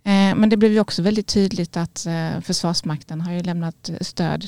Eh, 0.05 0.35
men 0.35 0.49
det 0.49 0.57
blev 0.57 0.73
ju 0.73 0.81
också 0.81 1.03
väldigt 1.03 1.27
tydligt 1.27 1.77
att 1.77 2.07
eh, 2.07 2.41
Försvarsmakten 2.41 3.21
har 3.21 3.33
ju 3.33 3.43
lämnat 3.43 3.89
eh, 3.89 3.97
stöd 4.01 4.47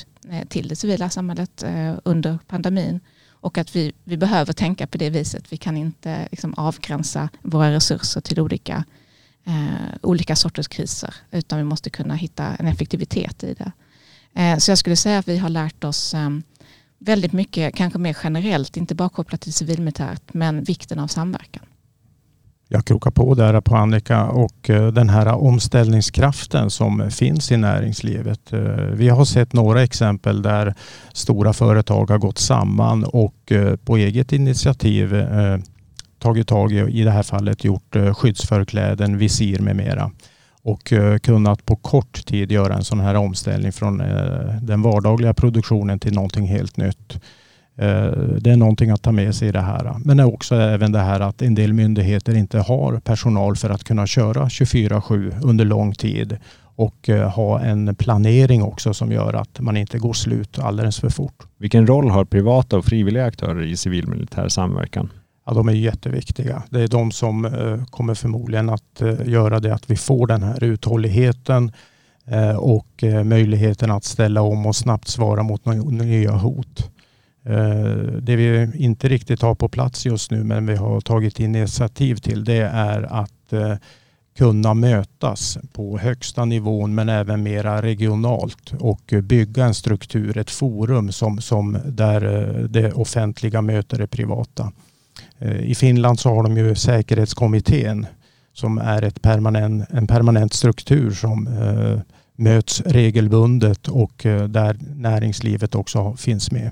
till 0.49 0.69
det 0.69 0.77
civila 0.77 1.11
samhället 1.11 1.65
under 2.05 2.39
pandemin 2.47 3.01
och 3.45 3.59
att 3.59 3.77
vi, 3.77 3.93
vi 4.05 4.17
behöver 4.17 4.53
tänka 4.53 4.87
på 4.87 4.99
det 4.99 5.11
viset. 5.11 5.53
Vi 5.53 5.57
kan 5.57 5.77
inte 5.77 6.29
liksom 6.31 6.55
avgränsa 6.55 7.29
våra 7.43 7.73
resurser 7.73 8.21
till 8.21 8.41
olika, 8.41 8.85
eh, 9.45 9.97
olika 10.03 10.37
sorters 10.37 10.69
kriser. 10.69 11.15
Utan 11.31 11.59
vi 11.59 11.65
måste 11.65 11.91
kunna 11.91 12.15
hitta 12.15 12.45
en 12.45 12.67
effektivitet 12.67 13.45
i 13.45 13.55
det. 13.55 13.73
Eh, 14.35 14.59
så 14.59 14.71
jag 14.71 14.79
skulle 14.79 14.97
säga 14.97 15.19
att 15.19 15.29
vi 15.29 15.39
har 15.39 15.49
lärt 15.49 15.85
oss 15.85 16.15
eh, 16.15 16.31
väldigt 16.99 17.33
mycket, 17.33 17.75
kanske 17.75 17.99
mer 17.99 18.17
generellt, 18.25 18.77
inte 18.77 18.95
bara 18.95 19.09
kopplat 19.09 19.41
till 19.41 19.53
civilmilitärt, 19.53 20.35
men 20.35 20.65
vikten 20.65 20.99
av 20.99 21.07
samverkan. 21.07 21.67
Jag 22.75 22.85
krokar 22.85 23.11
på 23.11 23.35
där 23.35 23.61
på 23.61 23.77
Annika 23.77 24.25
och 24.25 24.71
eh, 24.71 24.87
den 24.87 25.09
här 25.09 25.27
omställningskraften 25.27 26.71
som 26.71 27.11
finns 27.11 27.53
i 27.53 27.57
näringslivet. 27.57 28.53
Eh, 28.53 28.61
vi 28.93 29.09
har 29.09 29.25
sett 29.25 29.53
några 29.53 29.83
exempel 29.83 30.43
där 30.43 30.75
stora 31.13 31.53
företag 31.53 32.11
har 32.11 32.19
gått 32.19 32.39
samman 32.39 33.05
och 33.05 33.53
eh, 33.53 33.77
på 33.77 33.97
eget 33.97 34.33
initiativ 34.33 35.27
tagit 36.19 36.49
tag 36.49 36.73
i, 36.73 36.77
i 36.77 37.03
det 37.03 37.11
här 37.11 37.23
fallet 37.23 37.65
gjort 37.65 37.97
skyddsförkläden, 38.17 39.19
visir 39.19 39.59
med 39.59 39.77
mera 39.77 40.11
och 40.63 40.93
kunnat 41.23 41.67
på 41.67 41.77
kort 41.77 42.27
tid 42.27 42.53
göra 42.53 42.75
en 42.75 42.85
sån 42.85 43.01
här 43.01 43.15
omställning 43.15 43.73
från 43.73 43.99
den 44.63 44.83
vardagliga 44.83 45.35
produktionen 45.35 45.99
till 45.99 46.15
någonting 46.15 46.47
helt 46.47 46.77
nytt. 46.77 47.19
Eh, 47.77 48.13
det 48.41 48.51
är 48.51 48.57
någonting 48.57 48.91
att 48.91 49.03
ta 49.03 49.13
med 49.13 49.35
sig 49.35 49.49
i 49.49 49.53
det 49.53 49.61
här. 49.61 49.95
Men 50.05 50.21
också 50.21 50.55
även 50.55 50.93
det 50.93 50.99
här 50.99 51.21
att 51.21 51.43
en 51.43 51.55
del 51.55 51.73
myndigheter 51.73 52.37
inte 52.37 52.59
har 52.59 53.01
personal 53.01 53.57
för 53.57 53.71
att 53.71 53.85
kunna 53.85 54.07
köra 54.07 54.45
24-7 54.45 55.35
under 55.43 55.65
lång 55.65 55.95
tid 55.95 56.37
och 56.77 57.09
eh, 57.09 57.31
ha 57.31 57.61
en 57.61 57.95
planering 57.95 58.63
också 58.63 58.95
som 58.95 59.13
gör 59.13 59.35
att 59.35 59.61
man 59.61 59.77
inte 59.77 59.99
går 59.99 60.13
slut 60.13 60.59
alldeles 60.59 61.01
för 61.01 61.09
fort. 61.09 61.43
Vilken 61.59 61.87
roll 61.87 62.11
har 62.11 62.25
privata 62.25 62.79
och 62.79 62.85
frivilliga 62.85 63.25
aktörer 63.25 63.63
i 63.63 63.77
civilmilitär 63.77 64.49
samverkan? 64.49 65.11
Ja, 65.47 65.55
de 65.55 65.69
är 65.69 65.73
jätteviktiga. 65.73 66.63
Det 66.71 66.81
är 66.81 66.89
de 66.89 67.13
som 67.13 67.45
eh, 67.45 67.85
kommer 67.85 68.15
förmodligen 68.15 68.71
att 68.71 69.03
göra 69.25 69.61
det 69.61 69.75
att 69.75 69.91
vi 69.91 69.97
får 69.97 70.27
den 70.27 70.43
här 70.43 70.65
uthålligheten 70.65 71.73
och 72.59 73.05
möjligheten 73.25 73.91
att 73.91 74.05
ställa 74.05 74.43
om 74.43 74.67
och 74.67 74.77
snabbt 74.77 75.09
svara 75.09 75.43
mot 75.43 75.65
nya 75.87 76.33
hot. 76.33 76.94
Eh, 77.47 77.97
det 78.23 78.37
vi 78.37 78.71
inte 78.75 79.09
riktigt 79.09 79.43
har 79.43 79.55
på 79.55 79.69
plats 79.69 80.07
just 80.07 80.31
nu 80.31 80.45
men 80.45 80.67
vi 80.67 80.77
har 80.77 81.01
tagit 81.01 81.41
initiativ 81.41 82.17
till 82.17 82.45
det 82.45 82.63
är 82.73 83.03
att 83.03 83.53
eh, 83.53 83.75
kunna 84.37 84.75
mötas 84.75 85.59
på 85.73 85.99
högsta 85.99 86.45
nivån 86.45 86.95
men 86.95 87.09
även 87.09 87.43
mera 87.43 87.83
regionalt 87.83 88.73
och 88.79 89.15
bygga 89.23 89.65
en 89.65 89.75
struktur, 89.75 90.39
ett 90.39 90.51
forum 90.51 91.13
som, 91.13 91.41
som 91.41 91.79
där 91.85 92.25
eh, 92.25 92.65
det 92.65 92.93
offentliga 92.93 93.63
möter 93.63 93.99
det 93.99 94.07
privata. 94.07 94.73
I 95.61 95.75
Finland 95.75 96.21
så 96.21 96.35
har 96.35 96.43
de 96.43 96.57
ju 96.57 96.75
säkerhetskommittén 96.75 98.07
som 98.53 98.79
är 98.79 99.03
ett 99.03 99.23
permanent, 99.23 99.91
en 99.91 100.07
permanent 100.07 100.53
struktur 100.53 101.11
som 101.11 101.49
möts 102.37 102.81
regelbundet 102.81 103.89
och 103.89 104.27
där 104.49 104.77
näringslivet 104.97 105.75
också 105.75 106.17
finns 106.17 106.51
med. 106.51 106.71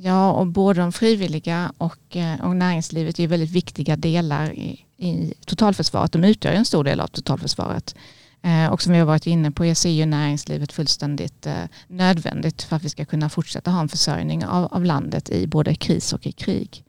Ja, 0.00 0.32
och 0.32 0.46
både 0.46 0.80
de 0.80 0.92
frivilliga 0.92 1.72
och, 1.78 2.16
eh, 2.16 2.40
och 2.40 2.56
näringslivet 2.56 3.18
är 3.18 3.26
väldigt 3.26 3.50
viktiga 3.50 3.96
delar 3.96 4.52
i, 4.52 4.84
i 4.96 5.34
totalförsvaret. 5.46 6.12
De 6.12 6.24
utgör 6.24 6.52
en 6.52 6.64
stor 6.64 6.84
del 6.84 7.00
av 7.00 7.06
totalförsvaret. 7.06 7.94
Eh, 8.42 8.66
och 8.66 8.82
som 8.82 8.92
vi 8.92 8.98
har 8.98 9.06
varit 9.06 9.26
inne 9.26 9.50
på 9.50 9.74
ser 9.74 9.90
ju 9.90 10.06
näringslivet 10.06 10.72
fullständigt 10.72 11.46
eh, 11.46 11.64
nödvändigt 11.86 12.62
för 12.62 12.76
att 12.76 12.82
vi 12.82 12.88
ska 12.88 13.04
kunna 13.04 13.28
fortsätta 13.28 13.70
ha 13.70 13.80
en 13.80 13.88
försörjning 13.88 14.46
av, 14.46 14.74
av 14.74 14.84
landet 14.84 15.30
i 15.30 15.46
både 15.46 15.74
kris 15.74 16.12
och 16.12 16.26
i 16.26 16.32
krig. 16.32 16.84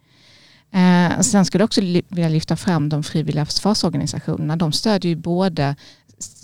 Eh, 0.72 1.20
sen 1.20 1.46
skulle 1.46 1.62
jag 1.62 1.68
också 1.68 1.82
vilja 1.82 2.30
lyfta 2.30 2.56
fram 2.56 2.90
de 2.90 3.04
frivilliga 3.04 3.46
försvarsorganisationerna. 3.46 4.56
De 4.56 4.72
stödjer 4.72 5.10
ju 5.10 5.16
både 5.16 5.76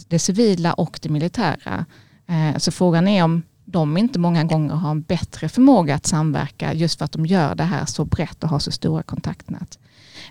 det 0.07 0.19
civila 0.19 0.73
och 0.73 0.99
det 1.01 1.09
militära. 1.09 1.85
Eh, 2.27 2.57
så 2.57 2.71
frågan 2.71 3.07
är 3.07 3.23
om 3.23 3.43
de 3.75 3.97
inte 3.97 4.19
många 4.19 4.43
gånger 4.43 4.73
har 4.73 4.91
en 4.91 5.01
bättre 5.01 5.49
förmåga 5.49 5.95
att 5.95 6.05
samverka 6.05 6.73
just 6.73 6.97
för 6.97 7.05
att 7.05 7.11
de 7.11 7.25
gör 7.25 7.55
det 7.55 7.63
här 7.63 7.85
så 7.85 8.05
brett 8.05 8.43
och 8.43 8.49
har 8.49 8.59
så 8.59 8.71
stora 8.71 9.03
kontaktnät. 9.03 9.79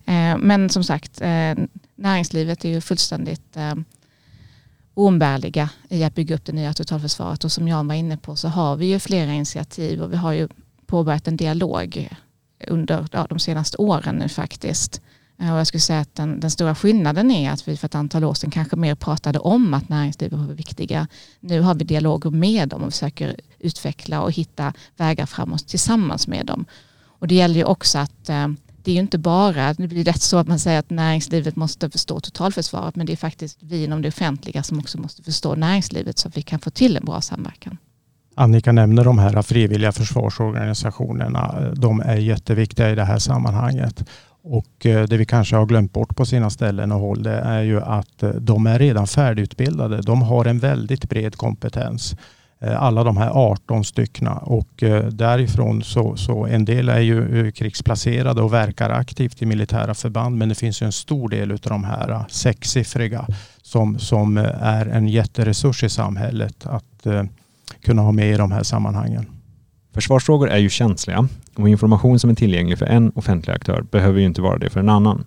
Eh, 0.05 0.37
men 0.39 0.71
som 0.71 0.85
sagt, 0.85 1.21
eh, 1.21 1.55
näringslivet 1.95 2.65
är 2.65 2.69
ju 2.69 2.81
fullständigt 2.81 3.57
eh, 3.57 3.75
oumbärliga 4.95 5.71
i 5.89 6.05
att 6.05 6.15
bygga 6.15 6.35
upp 6.35 6.45
det 6.45 6.53
nya 6.53 6.73
totalförsvaret. 6.73 7.45
Och 7.45 7.53
som 7.53 7.69
Jan 7.69 7.89
var 7.89 7.95
inne 7.95 8.17
på 8.17 8.37
så 8.37 8.49
har 8.49 8.77
vi 8.77 8.87
ju 8.87 8.99
flera 8.99 9.33
initiativ 9.33 10.03
och 10.03 10.13
vi 10.13 10.17
har 10.17 10.33
ju 10.33 10.49
påbörjat 10.87 11.29
en 11.29 11.37
dialog 11.37 12.09
under 12.69 13.07
ja, 13.13 13.27
de 13.31 13.39
senaste 13.39 13.77
åren 13.77 14.17
nu 14.17 14.29
faktiskt 14.29 15.01
Eh, 15.41 15.53
och 15.53 15.59
jag 15.59 15.67
skulle 15.67 15.81
säga 15.81 16.01
att 16.01 16.15
den, 16.15 16.41
den, 16.41 16.51
stora 16.51 16.75
skillnaden 16.75 17.31
är 17.31 17.51
att 17.51 17.69
vi 17.69 17.77
för 17.77 17.87
ett 17.87 17.95
antal 17.95 18.25
år 18.25 18.35
sedan 18.35 18.51
kanske 18.51 18.77
mer 18.77 18.95
pratade 18.95 19.39
om 19.39 19.75
att 19.75 19.89
näringslivet 19.89 20.39
var 20.39 20.55
viktiga. 20.55 21.07
Nu 21.41 21.61
har 21.61 21.75
vi 21.75 21.85
dialoger 21.85 22.31
med 22.31 22.69
dem 22.69 22.83
och 22.83 22.93
försöker 22.93 23.37
utveckla 23.59 24.23
och 24.23 24.33
hitta 24.33 24.73
vägar 24.97 25.27
framåt 25.27 25.69
tillsammans 25.69 26.29
med 26.29 26.47
dem. 26.47 26.65
Och 27.19 27.29
det 27.29 27.35
gäller 27.35 27.55
ju 27.55 27.65
också 27.65 27.99
att 27.99 28.29
eh, 28.29 28.49
det 28.85 28.91
är 28.91 28.95
ju 28.95 29.01
inte 29.01 29.19
bara, 29.19 29.75
det 29.75 29.89
blir 29.89 30.05
lätt 30.05 30.23
så 30.23 30.37
att 30.37 30.49
man 30.49 30.59
säger 30.59 30.79
att 30.79 30.91
näringslivet 30.91 31.57
måste 31.57 31.91
förstå 31.91 32.21
totalförsvaret, 32.21 32.97
men 32.97 33.07
det 33.07 33.13
är 33.13 33.17
faktiskt 33.17 33.59
vi 33.61 33.85
inom 33.85 34.03
det 34.03 34.09
offentliga 34.09 34.63
som 34.63 34.79
också 34.79 35.01
måste 35.01 35.23
förstå 35.23 35.55
näringslivet 35.55 36.19
så 36.19 36.29
att 36.29 36.37
vi 36.37 36.43
kan 36.43 36.59
få 36.59 36.71
till 36.71 36.97
en 36.97 37.05
bra 37.05 37.21
samverkan. 37.21 37.79
Annika 38.35 38.73
nämner 38.73 39.05
de 39.05 39.19
här 39.19 39.43
frivilliga 39.43 39.93
försvarsorganisationerna. 39.93 41.73
De 41.77 42.01
är 42.01 42.17
jätteviktiga 42.17 42.91
i 42.91 42.95
det 42.95 43.05
här 43.05 43.19
sammanhanget. 43.19 44.05
Och 44.47 44.87
eh, 44.87 45.05
det 45.05 45.17
vi 45.17 45.25
kanske 45.25 45.57
har 45.57 45.67
glömt 45.67 45.93
bort 45.93 46.17
på 46.17 46.27
sina 46.27 46.51
ställen 46.51 46.93
och 46.93 47.01
håll 47.01 47.23
det 47.23 47.39
är 47.39 47.63
ju 47.63 47.81
att 47.81 48.23
eh, 48.23 48.31
de 48.31 48.67
är 48.67 48.79
redan 48.79 49.07
färdigutbildade. 49.07 50.01
De 50.03 50.23
har 50.23 50.45
en 50.45 50.59
väldigt 50.59 51.09
bred 51.09 51.37
kompetens. 51.37 52.17
Eh, 52.61 52.83
alla 52.83 53.05
de 53.05 53.17
här 53.17 53.31
18 53.31 53.85
styckna 53.85 54.33
och 54.33 54.85
därifrån 55.11 55.83
så, 55.83 56.17
så 56.17 56.47
en 56.47 56.65
del 56.65 56.89
är 56.89 57.01
ju 57.01 57.53
krigsplacerade 57.53 58.43
och 58.43 58.53
verkar 58.53 58.91
aktivt 58.91 59.43
i 59.43 59.47
militära 59.47 59.95
förband 59.95 60.39
men 60.39 60.49
det 60.49 60.55
finns 60.55 60.83
ju 60.83 60.87
en 60.87 60.93
stor 60.93 61.29
del 61.29 61.53
av 61.53 61.59
de 61.59 61.85
här 61.85 62.25
sexsiffriga 62.29 63.27
som, 63.63 63.99
som 63.99 64.37
är 64.61 64.87
en 64.87 65.09
jätteresurs 65.09 65.85
i 65.85 65.89
samhället 65.89 66.67
att 66.67 67.07
kunna 67.85 68.03
ha 68.03 68.13
med 68.13 68.35
i 68.35 68.37
de 68.37 68.53
här 68.53 68.63
sammanhangen. 68.63 69.27
Försvarsfrågor 69.95 70.49
är 70.49 70.59
ju 70.59 70.69
känsliga 70.69 71.29
och 71.57 71.69
information 71.69 72.19
som 72.19 72.31
är 72.31 72.35
tillgänglig 72.35 72.79
för 72.79 72.87
en 72.87 73.13
offentlig 73.15 73.55
aktör 73.55 73.83
behöver 73.83 74.21
ju 74.21 74.27
inte 74.27 74.43
vara 74.43 74.59
det 74.59 74.71
för 74.71 74.81
en 74.81 74.89
annan. 74.89 75.25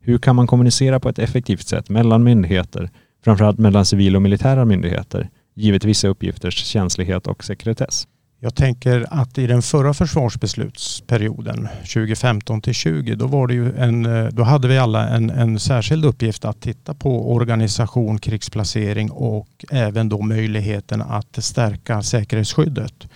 Hur 0.00 0.18
kan 0.18 0.36
man 0.36 0.46
kommunicera 0.46 1.00
på 1.00 1.08
ett 1.08 1.18
effektivt 1.18 1.66
sätt 1.66 1.88
mellan 1.88 2.24
myndigheter, 2.24 2.90
framförallt 3.24 3.58
mellan 3.58 3.84
civila 3.84 4.18
och 4.18 4.22
militära 4.22 4.64
myndigheter, 4.64 5.28
givet 5.54 5.84
vissa 5.84 6.08
uppgifters 6.08 6.54
känslighet 6.54 7.26
och 7.26 7.44
sekretess? 7.44 8.08
Jag 8.40 8.54
tänker 8.54 9.06
att 9.10 9.38
i 9.38 9.46
den 9.46 9.62
förra 9.62 9.94
försvarsbeslutsperioden 9.94 11.68
2015 11.80 12.62
till 12.62 12.74
20 12.74 13.14
då, 13.14 13.26
var 13.26 13.46
det 13.46 13.54
ju 13.54 13.76
en, 13.76 14.28
då 14.32 14.42
hade 14.42 14.68
vi 14.68 14.78
alla 14.78 15.08
en, 15.08 15.30
en 15.30 15.58
särskild 15.58 16.04
uppgift 16.04 16.44
att 16.44 16.60
titta 16.60 16.94
på 16.94 17.32
organisation, 17.32 18.18
krigsplacering 18.18 19.10
och 19.10 19.64
även 19.70 20.08
då 20.08 20.22
möjligheten 20.22 21.02
att 21.02 21.44
stärka 21.44 22.02
säkerhetsskyddet 22.02 23.08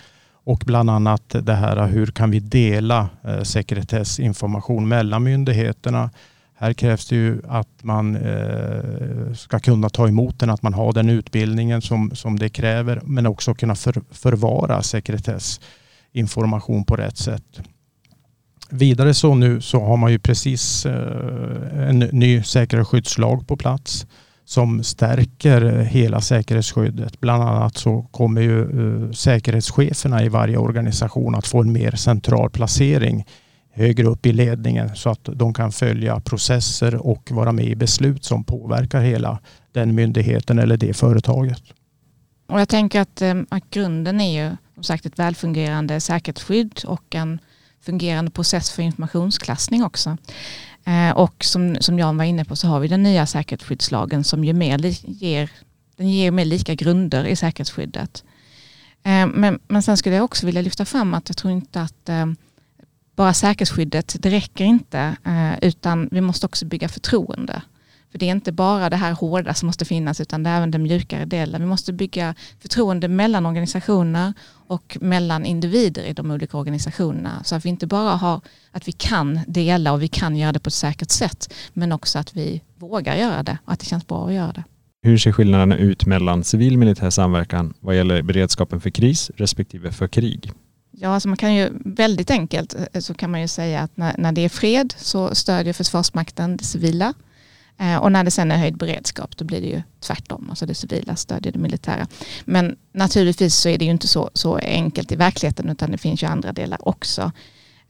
och 0.43 0.63
bland 0.65 0.89
annat 0.89 1.35
det 1.41 1.53
här 1.53 1.87
hur 1.87 2.07
kan 2.07 2.31
vi 2.31 2.39
dela 2.39 3.09
eh, 3.23 3.41
sekretessinformation 3.41 4.87
mellan 4.87 5.23
myndigheterna. 5.23 6.09
Här 6.55 6.73
krävs 6.73 7.07
det 7.07 7.15
ju 7.15 7.41
att 7.47 7.83
man 7.83 8.15
eh, 8.15 9.33
ska 9.35 9.59
kunna 9.59 9.89
ta 9.89 10.07
emot 10.07 10.39
den, 10.39 10.49
att 10.49 10.61
man 10.61 10.73
har 10.73 10.93
den 10.93 11.09
utbildningen 11.09 11.81
som, 11.81 12.15
som 12.15 12.39
det 12.39 12.49
kräver, 12.49 13.01
men 13.03 13.25
också 13.25 13.53
kunna 13.53 13.75
för, 13.75 14.01
förvara 14.11 14.83
sekretessinformation 14.83 16.83
på 16.83 16.95
rätt 16.95 17.17
sätt. 17.17 17.61
Vidare 18.69 19.13
så 19.13 19.35
nu 19.35 19.61
så 19.61 19.83
har 19.83 19.97
man 19.97 20.11
ju 20.11 20.19
precis 20.19 20.85
eh, 20.85 21.89
en 21.89 21.99
ny 21.99 22.43
säkerhetsskyddslag 22.43 23.47
på 23.47 23.57
plats 23.57 24.07
som 24.45 24.83
stärker 24.83 25.79
hela 25.79 26.21
säkerhetsskyddet. 26.21 27.19
Bland 27.19 27.43
annat 27.43 27.77
så 27.77 28.01
kommer 28.01 28.41
ju 28.41 28.61
eh, 28.61 29.11
säkerhetscheferna 29.11 30.23
i 30.23 30.29
varje 30.29 30.57
organisation 30.57 31.35
att 31.35 31.47
få 31.47 31.61
en 31.61 31.71
mer 31.71 31.91
central 31.91 32.49
placering 32.49 33.25
högre 33.71 34.07
upp 34.07 34.25
i 34.25 34.33
ledningen 34.33 34.95
så 34.95 35.09
att 35.09 35.23
de 35.23 35.53
kan 35.53 35.71
följa 35.71 36.19
processer 36.19 37.07
och 37.07 37.31
vara 37.31 37.51
med 37.51 37.65
i 37.65 37.75
beslut 37.75 38.23
som 38.23 38.43
påverkar 38.43 39.01
hela 39.01 39.39
den 39.71 39.95
myndigheten 39.95 40.59
eller 40.59 40.77
det 40.77 40.93
företaget. 40.93 41.63
Och 42.47 42.59
jag 42.59 42.69
tänker 42.69 43.01
att, 43.01 43.21
eh, 43.21 43.35
att 43.49 43.69
grunden 43.69 44.21
är 44.21 44.43
ju 44.43 44.55
som 44.73 44.83
sagt 44.83 45.05
ett 45.05 45.19
välfungerande 45.19 45.99
säkerhetsskydd 45.99 46.81
och 46.85 47.15
en 47.15 47.39
fungerande 47.81 48.31
process 48.31 48.71
för 48.71 48.83
informationsklassning 48.83 49.83
också. 49.83 50.17
Eh, 50.85 51.11
och 51.11 51.43
som, 51.43 51.77
som 51.79 51.99
Jan 51.99 52.17
var 52.17 52.25
inne 52.25 52.45
på 52.45 52.55
så 52.55 52.67
har 52.67 52.79
vi 52.79 52.87
den 52.87 53.03
nya 53.03 53.25
säkerhetsskyddslagen 53.25 54.23
som 54.23 54.43
ger 54.43 54.53
mer, 54.53 54.79
ger, 55.23 55.49
den 55.95 56.09
ger 56.09 56.31
mer 56.31 56.45
lika 56.45 56.75
grunder 56.75 57.25
i 57.25 57.35
säkerhetsskyddet. 57.35 58.23
Eh, 59.03 59.27
men, 59.27 59.59
men 59.67 59.83
sen 59.83 59.97
skulle 59.97 60.15
jag 60.15 60.25
också 60.25 60.45
vilja 60.45 60.61
lyfta 60.61 60.85
fram 60.85 61.13
att 61.13 61.29
jag 61.29 61.37
tror 61.37 61.53
inte 61.53 61.81
att 61.81 62.09
eh, 62.09 62.25
bara 63.15 63.33
säkerhetsskyddet, 63.33 64.15
det 64.19 64.29
räcker 64.29 64.65
inte, 64.65 65.15
eh, 65.25 65.67
utan 65.67 66.09
vi 66.11 66.21
måste 66.21 66.45
också 66.45 66.65
bygga 66.65 66.89
förtroende. 66.89 67.61
För 68.13 68.19
det 68.19 68.25
är 68.25 68.31
inte 68.31 68.51
bara 68.51 68.89
det 68.89 68.95
här 68.95 69.11
hårda 69.11 69.53
som 69.53 69.67
måste 69.67 69.85
finnas 69.85 70.21
utan 70.21 70.43
det 70.43 70.49
är 70.49 70.57
även 70.57 70.71
den 70.71 70.83
mjukare 70.83 71.25
delen. 71.25 71.61
Vi 71.61 71.67
måste 71.67 71.93
bygga 71.93 72.35
förtroende 72.59 73.07
mellan 73.07 73.45
organisationer 73.45 74.33
och 74.67 74.97
mellan 75.01 75.45
individer 75.45 76.03
i 76.03 76.13
de 76.13 76.31
olika 76.31 76.57
organisationerna. 76.57 77.43
Så 77.43 77.55
att 77.55 77.65
vi 77.65 77.69
inte 77.69 77.87
bara 77.87 78.15
har 78.15 78.41
att 78.71 78.87
vi 78.87 78.91
kan 78.91 79.39
dela 79.47 79.93
och 79.93 80.01
vi 80.01 80.07
kan 80.07 80.35
göra 80.35 80.51
det 80.51 80.59
på 80.59 80.67
ett 80.67 80.73
säkert 80.73 81.09
sätt 81.09 81.53
men 81.73 81.91
också 81.91 82.19
att 82.19 82.35
vi 82.35 82.61
vågar 82.79 83.15
göra 83.15 83.43
det 83.43 83.57
och 83.65 83.73
att 83.73 83.79
det 83.79 83.85
känns 83.85 84.07
bra 84.07 84.27
att 84.27 84.33
göra 84.33 84.51
det. 84.51 84.63
Hur 85.01 85.17
ser 85.17 85.31
skillnaderna 85.31 85.77
ut 85.77 86.05
mellan 86.05 86.43
civil 86.43 86.77
militär 86.77 87.09
samverkan 87.09 87.73
vad 87.79 87.95
gäller 87.95 88.21
beredskapen 88.21 88.81
för 88.81 88.89
kris 88.89 89.31
respektive 89.35 89.91
för 89.91 90.07
krig? 90.07 90.51
Ja, 90.91 91.09
alltså 91.09 91.29
man 91.29 91.37
kan 91.37 91.55
ju 91.55 91.69
väldigt 91.85 92.31
enkelt 92.31 92.75
eh, 92.93 92.99
så 92.99 93.13
kan 93.13 93.31
man 93.31 93.41
ju 93.41 93.47
säga 93.47 93.81
att 93.81 93.97
när, 93.97 94.15
när 94.17 94.31
det 94.31 94.41
är 94.41 94.49
fred 94.49 94.93
så 94.97 95.35
stödjer 95.35 95.73
Försvarsmakten 95.73 96.57
det 96.57 96.63
civila 96.63 97.13
Eh, 97.77 97.97
och 97.97 98.11
när 98.11 98.23
det 98.23 98.31
sen 98.31 98.51
är 98.51 98.57
höjd 98.57 98.77
beredskap 98.77 99.37
då 99.37 99.45
blir 99.45 99.61
det 99.61 99.67
ju 99.67 99.81
tvärtom, 99.99 100.49
alltså 100.49 100.65
det 100.65 100.75
civila 100.75 101.15
stödjer 101.15 101.53
det 101.53 101.59
militära. 101.59 102.07
Men 102.45 102.75
naturligtvis 102.91 103.55
så 103.55 103.69
är 103.69 103.77
det 103.77 103.85
ju 103.85 103.91
inte 103.91 104.07
så, 104.07 104.29
så 104.33 104.55
enkelt 104.57 105.11
i 105.11 105.15
verkligheten 105.15 105.69
utan 105.69 105.91
det 105.91 105.97
finns 105.97 106.23
ju 106.23 106.27
andra 106.27 106.51
delar 106.51 106.87
också. 106.87 107.31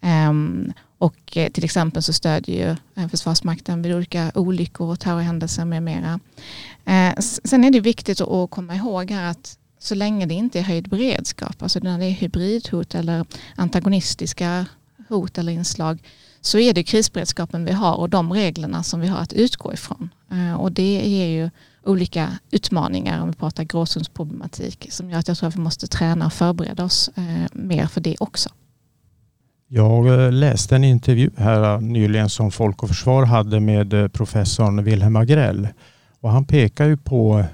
Um, 0.01 0.73
och 0.97 1.37
eh, 1.37 1.51
till 1.51 1.63
exempel 1.63 2.03
så 2.03 2.13
stödjer 2.13 2.55
ju 2.55 3.01
eh, 3.03 3.09
Försvarsmakten 3.09 3.81
vid 3.81 3.95
olika 3.95 4.31
olyckor 4.35 4.91
och 4.91 4.99
terrorhändelser 4.99 5.65
med 5.65 5.83
mera. 5.83 6.19
Eh, 6.85 7.19
sen 7.19 7.63
är 7.63 7.71
det 7.71 7.79
viktigt 7.79 8.21
att 8.21 8.49
komma 8.49 8.75
ihåg 8.75 9.11
här 9.11 9.31
att 9.31 9.57
så 9.79 9.95
länge 9.95 10.25
det 10.25 10.33
inte 10.33 10.59
är 10.59 10.63
höjd 10.63 10.89
beredskap, 10.89 11.63
alltså 11.63 11.79
när 11.79 11.99
det 11.99 12.05
är 12.05 12.11
hybridhot 12.11 12.95
eller 12.95 13.25
antagonistiska 13.55 14.65
hot 15.09 15.37
eller 15.37 15.51
inslag, 15.51 15.99
så 16.45 16.59
är 16.59 16.73
det 16.73 16.83
krisberedskapen 16.83 17.65
vi 17.65 17.71
har 17.71 17.95
och 17.95 18.09
de 18.09 18.33
reglerna 18.33 18.83
som 18.83 18.99
vi 18.99 19.07
har 19.07 19.17
att 19.17 19.33
utgå 19.33 19.73
ifrån. 19.73 20.09
Eh, 20.31 20.53
och 20.53 20.71
det 20.71 21.07
ger 21.07 21.25
ju 21.25 21.49
olika 21.85 22.29
utmaningar 22.51 23.21
om 23.21 23.27
vi 23.27 23.35
pratar 23.35 23.63
gråzonsproblematik 23.63 24.87
som 24.89 25.09
gör 25.09 25.19
att 25.19 25.27
jag 25.27 25.37
tror 25.37 25.49
att 25.49 25.55
vi 25.55 25.59
måste 25.59 25.87
träna 25.87 26.25
och 26.25 26.33
förbereda 26.33 26.83
oss 26.83 27.09
eh, 27.15 27.23
mer 27.53 27.87
för 27.87 28.01
det 28.01 28.15
också. 28.19 28.49
Jag 29.67 30.07
eh, 30.07 30.31
läste 30.31 30.75
en 30.75 30.83
intervju 30.83 31.29
här 31.37 31.81
nyligen 31.81 32.29
som 32.29 32.51
Folk 32.51 32.83
och 32.83 32.89
Försvar 32.89 33.25
hade 33.25 33.59
med 33.59 34.13
professorn 34.13 34.83
Wilhelm 34.83 35.15
Agrell 35.15 35.67
och 36.19 36.29
han 36.29 36.45
pekar 36.45 36.85
ju 36.85 36.97
på 36.97 37.45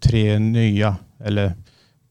tre 0.00 0.38
nya, 0.38 0.96
eller 1.24 1.52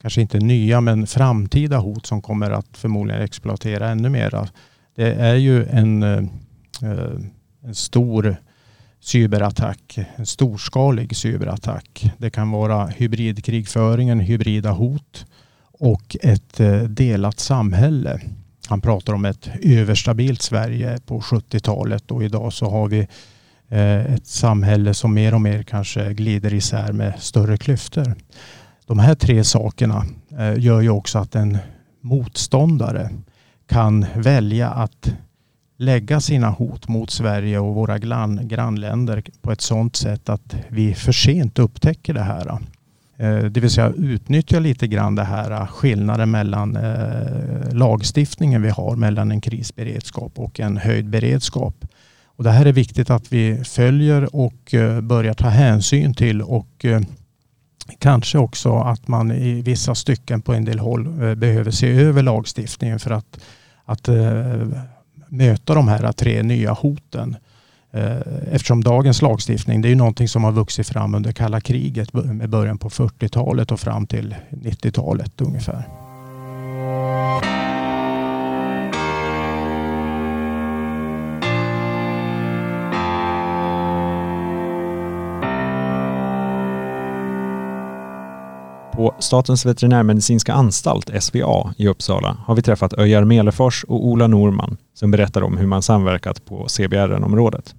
kanske 0.01 0.21
inte 0.21 0.39
nya, 0.39 0.81
men 0.81 1.07
framtida 1.07 1.77
hot 1.77 2.05
som 2.05 2.21
kommer 2.21 2.51
att 2.51 2.77
förmodligen 2.77 3.21
exploatera 3.21 3.89
ännu 3.89 4.09
mera 4.09 4.47
det 4.95 5.13
är 5.13 5.35
ju 5.35 5.65
en, 5.65 6.03
eh, 6.03 6.23
eh, 6.81 7.19
en 7.63 7.75
stor 7.75 8.35
cyberattack, 8.99 9.99
en 10.15 10.25
storskalig 10.25 11.15
cyberattack. 11.15 12.11
Det 12.17 12.29
kan 12.29 12.51
vara 12.51 12.87
hybridkrigföringen, 12.87 14.19
hybrida 14.19 14.71
hot 14.71 15.25
och 15.63 16.17
ett 16.21 16.59
eh, 16.59 16.81
delat 16.81 17.39
samhälle. 17.39 18.19
Han 18.67 18.81
pratar 18.81 19.13
om 19.13 19.25
ett 19.25 19.49
överstabilt 19.61 20.41
Sverige 20.41 20.99
på 21.05 21.21
70-talet 21.21 22.11
och 22.11 22.23
idag 22.23 22.53
så 22.53 22.69
har 22.69 22.87
vi 22.87 23.07
ett 23.69 24.27
samhälle 24.27 24.93
som 24.93 25.13
mer 25.13 25.33
och 25.33 25.41
mer 25.41 25.63
kanske 25.63 26.13
glider 26.13 26.53
isär 26.53 26.91
med 26.91 27.13
större 27.19 27.57
klyftor. 27.57 28.15
De 28.85 28.99
här 28.99 29.15
tre 29.15 29.43
sakerna 29.43 30.05
gör 30.57 30.81
ju 30.81 30.89
också 30.89 31.19
att 31.19 31.35
en 31.35 31.57
motståndare 32.01 33.09
kan 33.71 34.05
välja 34.15 34.69
att 34.69 35.13
lägga 35.77 36.21
sina 36.21 36.49
hot 36.49 36.87
mot 36.87 37.11
Sverige 37.11 37.59
och 37.59 37.75
våra 37.75 37.97
grannländer 38.43 39.23
på 39.41 39.51
ett 39.51 39.61
sådant 39.61 39.95
sätt 39.95 40.29
att 40.29 40.55
vi 40.67 40.93
för 40.93 41.11
sent 41.11 41.59
upptäcker 41.59 42.13
det 42.13 42.21
här. 42.21 42.59
Eh, 43.17 43.37
det 43.37 43.59
vill 43.59 43.69
säga 43.69 43.93
utnyttja 43.97 44.59
lite 44.59 44.87
grann 44.87 45.15
det 45.15 45.23
här 45.23 45.51
eh, 45.51 45.67
skillnaden 45.67 46.31
mellan 46.31 46.75
eh, 46.75 47.73
lagstiftningen 47.73 48.61
vi 48.61 48.69
har 48.69 48.95
mellan 48.95 49.31
en 49.31 49.41
krisberedskap 49.41 50.31
och 50.35 50.59
en 50.59 50.77
höjd 50.77 51.09
beredskap. 51.09 51.85
Och 52.25 52.43
det 52.43 52.51
här 52.51 52.65
är 52.65 52.73
viktigt 52.73 53.09
att 53.09 53.33
vi 53.33 53.63
följer 53.63 54.35
och 54.35 54.75
börjar 55.01 55.33
ta 55.33 55.47
hänsyn 55.47 56.13
till 56.13 56.41
och 56.41 56.85
kanske 57.99 58.37
också 58.37 58.75
att 58.75 59.07
man 59.07 59.31
i 59.31 59.61
vissa 59.61 59.95
stycken 59.95 60.41
på 60.41 60.53
en 60.53 60.65
del 60.65 60.79
håll 60.79 61.35
behöver 61.35 61.71
se 61.71 61.91
över 61.91 62.21
lagstiftningen 62.21 62.99
för 62.99 63.11
att 63.11 63.37
att 63.91 64.07
eh, 64.07 64.67
möta 65.27 65.73
de 65.73 65.87
här 65.87 66.11
tre 66.11 66.43
nya 66.43 66.71
hoten. 66.71 67.35
Eh, 67.91 68.17
eftersom 68.51 68.83
dagens 68.83 69.21
lagstiftning 69.21 69.81
det 69.81 69.91
är 69.91 69.95
någonting 69.95 70.27
som 70.27 70.43
har 70.43 70.51
vuxit 70.51 70.87
fram 70.87 71.15
under 71.15 71.31
kalla 71.31 71.61
kriget 71.61 72.13
med 72.13 72.49
början 72.49 72.77
på 72.77 72.89
40-talet 72.89 73.71
och 73.71 73.79
fram 73.79 74.07
till 74.07 74.35
90-talet 74.49 75.41
ungefär. 75.41 76.10
På 89.01 89.15
Statens 89.19 89.65
veterinärmedicinska 89.65 90.53
anstalt, 90.53 91.23
SVA, 91.23 91.73
i 91.77 91.87
Uppsala 91.87 92.37
har 92.45 92.55
vi 92.55 92.61
träffat 92.61 92.93
Öjar 92.93 93.23
Melefors 93.23 93.83
och 93.83 94.05
Ola 94.05 94.27
Norman 94.27 94.77
som 94.93 95.11
berättar 95.11 95.41
om 95.41 95.57
hur 95.57 95.67
man 95.67 95.81
samverkat 95.81 96.45
på 96.45 96.67
CBRN-området. 96.67 97.75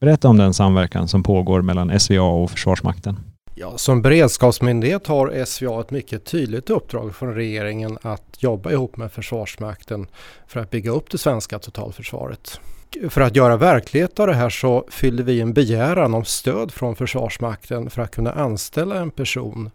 Berätta 0.00 0.28
om 0.28 0.36
den 0.36 0.54
samverkan 0.54 1.08
som 1.08 1.22
pågår 1.22 1.62
mellan 1.62 2.00
SVA 2.00 2.22
och 2.22 2.50
Försvarsmakten. 2.50 3.16
Ja, 3.54 3.78
som 3.78 4.02
beredskapsmyndighet 4.02 5.06
har 5.06 5.44
SVA 5.44 5.80
ett 5.80 5.90
mycket 5.90 6.24
tydligt 6.24 6.70
uppdrag 6.70 7.14
från 7.14 7.34
regeringen 7.34 7.98
att 8.02 8.42
jobba 8.42 8.70
ihop 8.70 8.96
med 8.96 9.12
Försvarsmakten 9.12 10.06
för 10.46 10.60
att 10.60 10.70
bygga 10.70 10.90
upp 10.90 11.10
det 11.10 11.18
svenska 11.18 11.58
totalförsvaret. 11.58 12.60
För 13.08 13.20
att 13.20 13.36
göra 13.36 13.56
verklighet 13.56 14.20
av 14.20 14.26
det 14.26 14.34
här 14.34 14.50
så 14.50 14.84
fyllde 14.90 15.22
vi 15.22 15.40
en 15.40 15.52
begäran 15.52 16.14
om 16.14 16.24
stöd 16.24 16.72
från 16.72 16.96
Försvarsmakten 16.96 17.90
för 17.90 18.02
att 18.02 18.10
kunna 18.10 18.32
anställa 18.32 18.96
en 18.96 19.10
person 19.10 19.70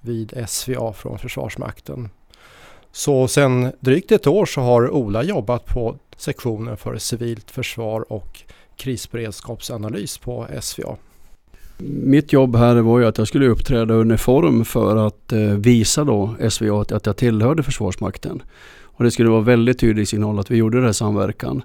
vid 0.00 0.44
SVA 0.48 0.92
från 0.92 1.18
Försvarsmakten. 1.18 2.08
Så 2.92 3.28
sedan 3.28 3.72
drygt 3.80 4.12
ett 4.12 4.26
år 4.26 4.46
så 4.46 4.60
har 4.60 4.90
Ola 4.90 5.22
jobbat 5.22 5.66
på 5.66 5.96
sektionen 6.16 6.76
för 6.76 6.98
civilt 6.98 7.50
försvar 7.50 8.12
och 8.12 8.42
krisberedskapsanalys 8.76 10.18
på 10.18 10.46
SVA. 10.60 10.96
Mitt 11.86 12.32
jobb 12.32 12.56
här 12.56 12.76
var 12.76 12.98
ju 12.98 13.06
att 13.06 13.18
jag 13.18 13.28
skulle 13.28 13.46
uppträda 13.46 13.94
uniform 13.94 14.64
för 14.64 15.06
att 15.06 15.32
eh, 15.32 15.40
visa 15.40 16.04
då 16.04 16.34
SVA 16.50 16.80
att 16.80 17.06
jag 17.06 17.16
tillhörde 17.16 17.62
Försvarsmakten. 17.62 18.42
Och 18.82 19.04
det 19.04 19.10
skulle 19.10 19.30
vara 19.30 19.40
väldigt 19.40 19.80
tydlig 19.80 20.08
signal 20.08 20.38
att 20.38 20.50
vi 20.50 20.56
gjorde 20.56 20.78
den 20.78 20.86
här 20.86 20.92
samverkan. 20.92 21.62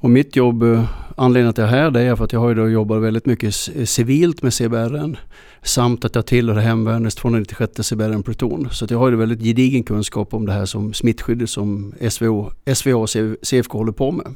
Och 0.00 0.10
mitt 0.10 0.36
jobb, 0.36 0.62
eh, 0.62 0.68
anledningen 0.68 0.88
anledningen 1.16 1.50
att 1.50 1.58
jag 1.58 1.68
är 1.68 1.72
här 1.72 1.90
det 1.90 2.00
är 2.00 2.16
för 2.16 2.24
att 2.24 2.32
jag 2.32 2.40
har 2.40 2.48
ju 2.48 2.54
då 2.54 2.68
jobbat 2.68 3.02
väldigt 3.02 3.26
mycket 3.26 3.54
eh, 3.76 3.84
civilt 3.84 4.42
med 4.42 4.54
CBRN. 4.54 5.16
Samt 5.62 6.04
att 6.04 6.14
jag 6.14 6.26
tillhör 6.26 6.60
Hemvärnets 6.60 7.16
296 7.16 7.88
CBRN 7.88 8.22
Pluton. 8.22 8.68
Så 8.72 8.84
att 8.84 8.90
jag 8.90 8.98
har 8.98 9.10
ju 9.10 9.16
väldigt 9.16 9.40
gedigen 9.40 9.82
kunskap 9.82 10.34
om 10.34 10.46
det 10.46 10.52
här 10.52 10.66
som 10.66 10.94
smittskyddet 10.94 11.50
som 11.50 11.94
SVO, 12.10 12.50
SVA 12.74 12.96
och 12.96 13.10
CFK 13.42 13.78
håller 13.78 13.92
på 13.92 14.10
med. 14.10 14.26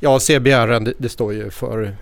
Ja, 0.00 0.20
CBRN 0.20 0.84
det, 0.84 0.92
det 0.98 1.08
står 1.08 1.32
ju 1.32 1.50
för 1.50 1.96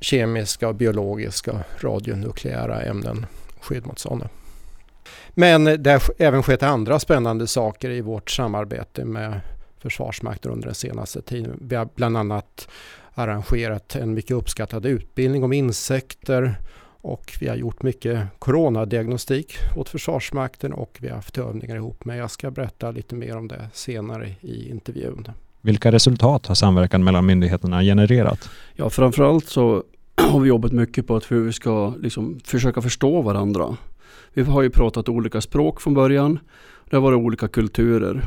kemiska, 0.00 0.72
biologiska, 0.72 1.64
radionukleära 1.80 2.82
ämnen, 2.82 3.26
skydd 3.60 3.86
mot 3.86 3.98
sådana. 3.98 4.28
Men 5.30 5.64
det 5.64 5.90
har 5.90 6.02
även 6.18 6.42
skett 6.42 6.62
andra 6.62 6.98
spännande 6.98 7.46
saker 7.46 7.90
i 7.90 8.00
vårt 8.00 8.30
samarbete 8.30 9.04
med 9.04 9.40
Försvarsmakten 9.82 10.52
under 10.52 10.66
den 10.66 10.74
senaste 10.74 11.22
tiden. 11.22 11.58
Vi 11.60 11.76
har 11.76 11.88
bland 11.94 12.16
annat 12.16 12.68
arrangerat 13.14 13.96
en 13.96 14.14
mycket 14.14 14.36
uppskattad 14.36 14.86
utbildning 14.86 15.44
om 15.44 15.52
insekter 15.52 16.56
och 17.02 17.32
vi 17.40 17.48
har 17.48 17.56
gjort 17.56 17.82
mycket 17.82 18.26
coronadiagnostik 18.38 19.54
åt 19.76 19.88
Försvarsmakten 19.88 20.72
och 20.72 20.98
vi 21.00 21.08
har 21.08 21.16
haft 21.16 21.38
övningar 21.38 21.76
ihop 21.76 22.04
med. 22.04 22.18
Jag 22.18 22.30
ska 22.30 22.50
berätta 22.50 22.90
lite 22.90 23.14
mer 23.14 23.36
om 23.36 23.48
det 23.48 23.68
senare 23.72 24.34
i 24.40 24.70
intervjun. 24.70 25.28
Vilka 25.60 25.92
resultat 25.92 26.46
har 26.46 26.54
samverkan 26.54 27.04
mellan 27.04 27.26
myndigheterna 27.26 27.82
genererat? 27.82 28.50
Ja, 28.74 28.90
framförallt 28.90 29.46
så 29.46 29.84
har 30.16 30.40
vi 30.40 30.48
jobbat 30.48 30.72
mycket 30.72 31.06
på 31.06 31.16
att 31.16 31.30
hur 31.30 31.44
vi 31.44 31.52
ska 31.52 31.94
liksom 32.00 32.40
försöka 32.44 32.82
förstå 32.82 33.22
varandra. 33.22 33.76
Vi 34.32 34.42
har 34.42 34.62
ju 34.62 34.70
pratat 34.70 35.08
olika 35.08 35.40
språk 35.40 35.80
från 35.80 35.94
början. 35.94 36.38
Det 36.90 36.96
har 36.96 37.02
varit 37.02 37.18
olika 37.18 37.48
kulturer. 37.48 38.22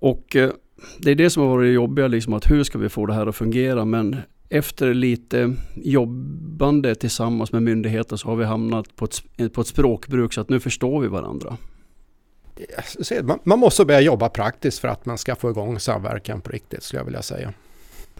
Och 0.00 0.36
eh, 0.36 0.50
det 0.98 1.10
är 1.10 1.14
det 1.14 1.30
som 1.30 1.42
har 1.42 1.50
varit 1.50 1.74
jobbiga, 1.74 2.08
liksom, 2.08 2.32
att 2.32 2.50
hur 2.50 2.64
ska 2.64 2.78
vi 2.78 2.88
få 2.88 3.06
det 3.06 3.14
här 3.14 3.26
att 3.26 3.36
fungera? 3.36 3.84
Men 3.84 4.16
efter 4.48 4.94
lite 4.94 5.54
jobbande 5.74 6.94
tillsammans 6.94 7.52
med 7.52 7.62
myndigheter 7.62 8.16
så 8.16 8.28
har 8.28 8.36
vi 8.36 8.44
hamnat 8.44 8.96
på 8.96 9.04
ett, 9.04 9.52
på 9.52 9.60
ett 9.60 9.66
språkbruk 9.66 10.32
så 10.32 10.40
att 10.40 10.48
nu 10.48 10.60
förstår 10.60 11.00
vi 11.00 11.08
varandra. 11.08 11.56
Man 13.44 13.58
måste 13.58 13.84
börja 13.84 14.00
jobba 14.00 14.28
praktiskt 14.28 14.78
för 14.78 14.88
att 14.88 15.06
man 15.06 15.18
ska 15.18 15.36
få 15.36 15.50
igång 15.50 15.80
samverkan 15.80 16.40
på 16.40 16.50
riktigt 16.50 16.82
skulle 16.82 17.00
jag 17.00 17.04
vilja 17.04 17.22
säga. 17.22 17.52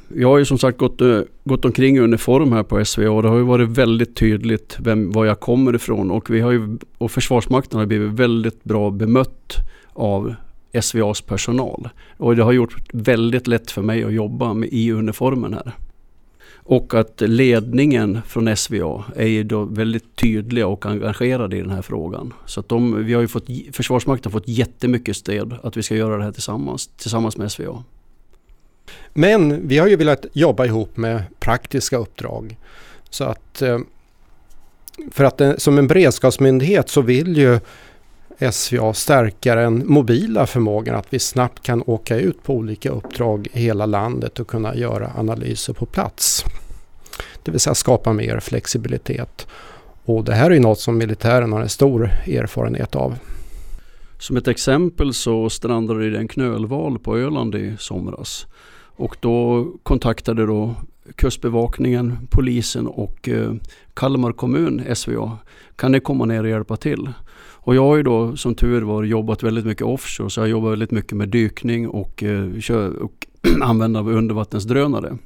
Vi 0.09 0.25
har 0.25 0.39
ju 0.39 0.45
som 0.45 0.59
sagt 0.59 0.79
gått, 0.79 1.01
eh, 1.01 1.21
gått 1.45 1.65
omkring 1.65 1.97
i 1.97 2.01
uniform 2.01 2.53
här 2.53 2.63
på 2.63 2.85
SVA 2.85 3.11
och 3.11 3.23
det 3.23 3.29
har 3.29 3.37
ju 3.37 3.43
varit 3.43 3.69
väldigt 3.69 4.17
tydligt 4.17 4.77
vem, 4.81 5.13
var 5.13 5.25
jag 5.25 5.41
kommer 5.41 5.75
ifrån 5.75 6.11
och, 6.11 6.31
vi 6.31 6.41
har 6.41 6.53
ju, 6.53 6.79
och 6.99 7.11
Försvarsmakten 7.11 7.79
har 7.79 7.87
blivit 7.87 8.13
väldigt 8.13 8.65
bra 8.65 8.91
bemött 8.91 9.57
av 9.93 10.35
SVAs 10.83 11.21
personal. 11.21 11.89
Och 12.17 12.37
det 12.37 12.43
har 12.43 12.53
gjort 12.53 12.77
väldigt 12.93 13.47
lätt 13.47 13.71
för 13.71 13.83
mig 13.83 14.05
att 14.05 14.13
jobba 14.13 14.55
med 14.55 14.69
i 14.73 14.93
uniformen 14.93 15.55
här. 15.55 15.73
Och 16.69 16.95
att 16.95 17.21
ledningen 17.21 18.21
från 18.27 18.57
SVA 18.57 19.05
är 19.17 19.27
ju 19.27 19.45
då 19.45 19.65
väldigt 19.65 20.17
tydliga 20.17 20.67
och 20.67 20.87
engagerade 20.87 21.57
i 21.57 21.61
den 21.61 21.71
här 21.71 21.83
frågan. 21.83 22.35
Så 22.47 22.61
att 22.61 22.69
de, 22.69 23.05
vi 23.05 23.15
har 23.15 23.21
ju 23.21 23.29
fått, 23.29 23.47
Försvarsmakten 23.73 24.33
har 24.33 24.41
fått 24.41 24.49
jättemycket 24.49 25.17
stöd 25.17 25.57
att 25.63 25.77
vi 25.77 25.83
ska 25.83 25.97
göra 25.97 26.17
det 26.17 26.25
här 26.25 26.33
tillsammans, 26.33 26.87
tillsammans 26.87 27.37
med 27.37 27.53
SVA. 27.53 27.85
Men 29.15 29.69
vi 29.69 29.79
har 29.79 29.87
ju 29.87 29.97
velat 29.97 30.27
jobba 30.33 30.67
ihop 30.67 30.97
med 30.97 31.23
praktiska 31.41 31.97
uppdrag. 31.97 32.57
Så 33.11 33.25
att 33.25 33.63
eh, 33.63 33.79
för 35.11 35.25
att 35.25 35.41
eh, 35.41 35.55
som 35.57 35.79
en 35.79 35.87
beredskapsmyndighet 35.87 36.89
så 36.89 37.01
vill 37.01 37.37
ju 37.37 37.61
SVA 38.53 38.95
stärka 38.95 39.55
den 39.55 39.83
mobila 39.87 40.47
förmågan 40.47 40.95
att 40.95 41.07
vi 41.11 41.19
snabbt 41.19 41.63
kan 41.63 41.83
åka 41.87 42.17
ut 42.17 42.43
på 42.43 42.55
olika 42.55 42.91
uppdrag 42.91 43.49
i 43.53 43.61
hela 43.61 43.87
landet 43.87 44.41
och 44.41 44.49
kunna 44.49 44.77
göra 44.77 45.13
analyser 45.17 45.73
på 45.73 45.87
plats. 45.87 46.45
Det 47.43 47.51
vill 47.51 47.61
säga 47.61 47.75
skapa 47.75 48.13
mer 48.13 48.41
flexibilitet. 48.41 49.47
Och 50.05 50.25
det 50.25 50.35
här 50.35 50.51
är 50.51 50.61
något 50.61 50.81
som 50.81 50.99
militären 50.99 51.53
har 51.53 51.61
en 51.61 51.69
stor 51.69 52.11
erfarenhet 52.27 52.97
av. 52.97 53.19
Som 54.19 54.37
ett 54.37 54.49
exempel 54.49 55.15
så 55.15 55.51
strandade 55.51 56.11
det 56.11 56.19
en 56.19 56.29
knölval 56.29 56.99
på 56.99 57.19
Öland 57.19 57.55
i 57.55 57.77
somras. 57.79 58.47
Och 58.97 59.17
då 59.21 59.67
kontaktade 59.83 60.47
då 60.47 60.75
Kustbevakningen, 61.17 62.29
polisen 62.31 62.87
och 62.87 63.29
eh, 63.29 63.53
Kalmar 63.95 64.33
kommun, 64.33 64.83
SVA. 64.95 65.39
Kan 65.77 65.93
ni 65.93 66.01
komma 66.01 66.25
ner 66.25 66.43
och 66.43 66.51
hjälpa 66.51 66.77
till? 66.77 67.09
Och 67.69 67.75
jag 67.75 67.83
har 67.83 67.97
ju 67.97 68.03
då 68.03 68.37
som 68.37 68.55
tur 68.55 68.83
var 68.83 69.03
jobbat 69.03 69.43
väldigt 69.43 69.67
mycket 69.67 69.87
offshore 69.87 70.31
så 70.31 70.41
jag 70.41 70.49
jobbar 70.49 70.71
väldigt 70.71 70.91
mycket 70.91 71.13
med 71.13 71.29
dykning 71.29 71.89
och, 71.89 72.23
eh, 72.23 72.89
och 72.89 73.27
använda 73.63 74.01
av 74.01 74.09
undervattensdrönare. 74.09 75.19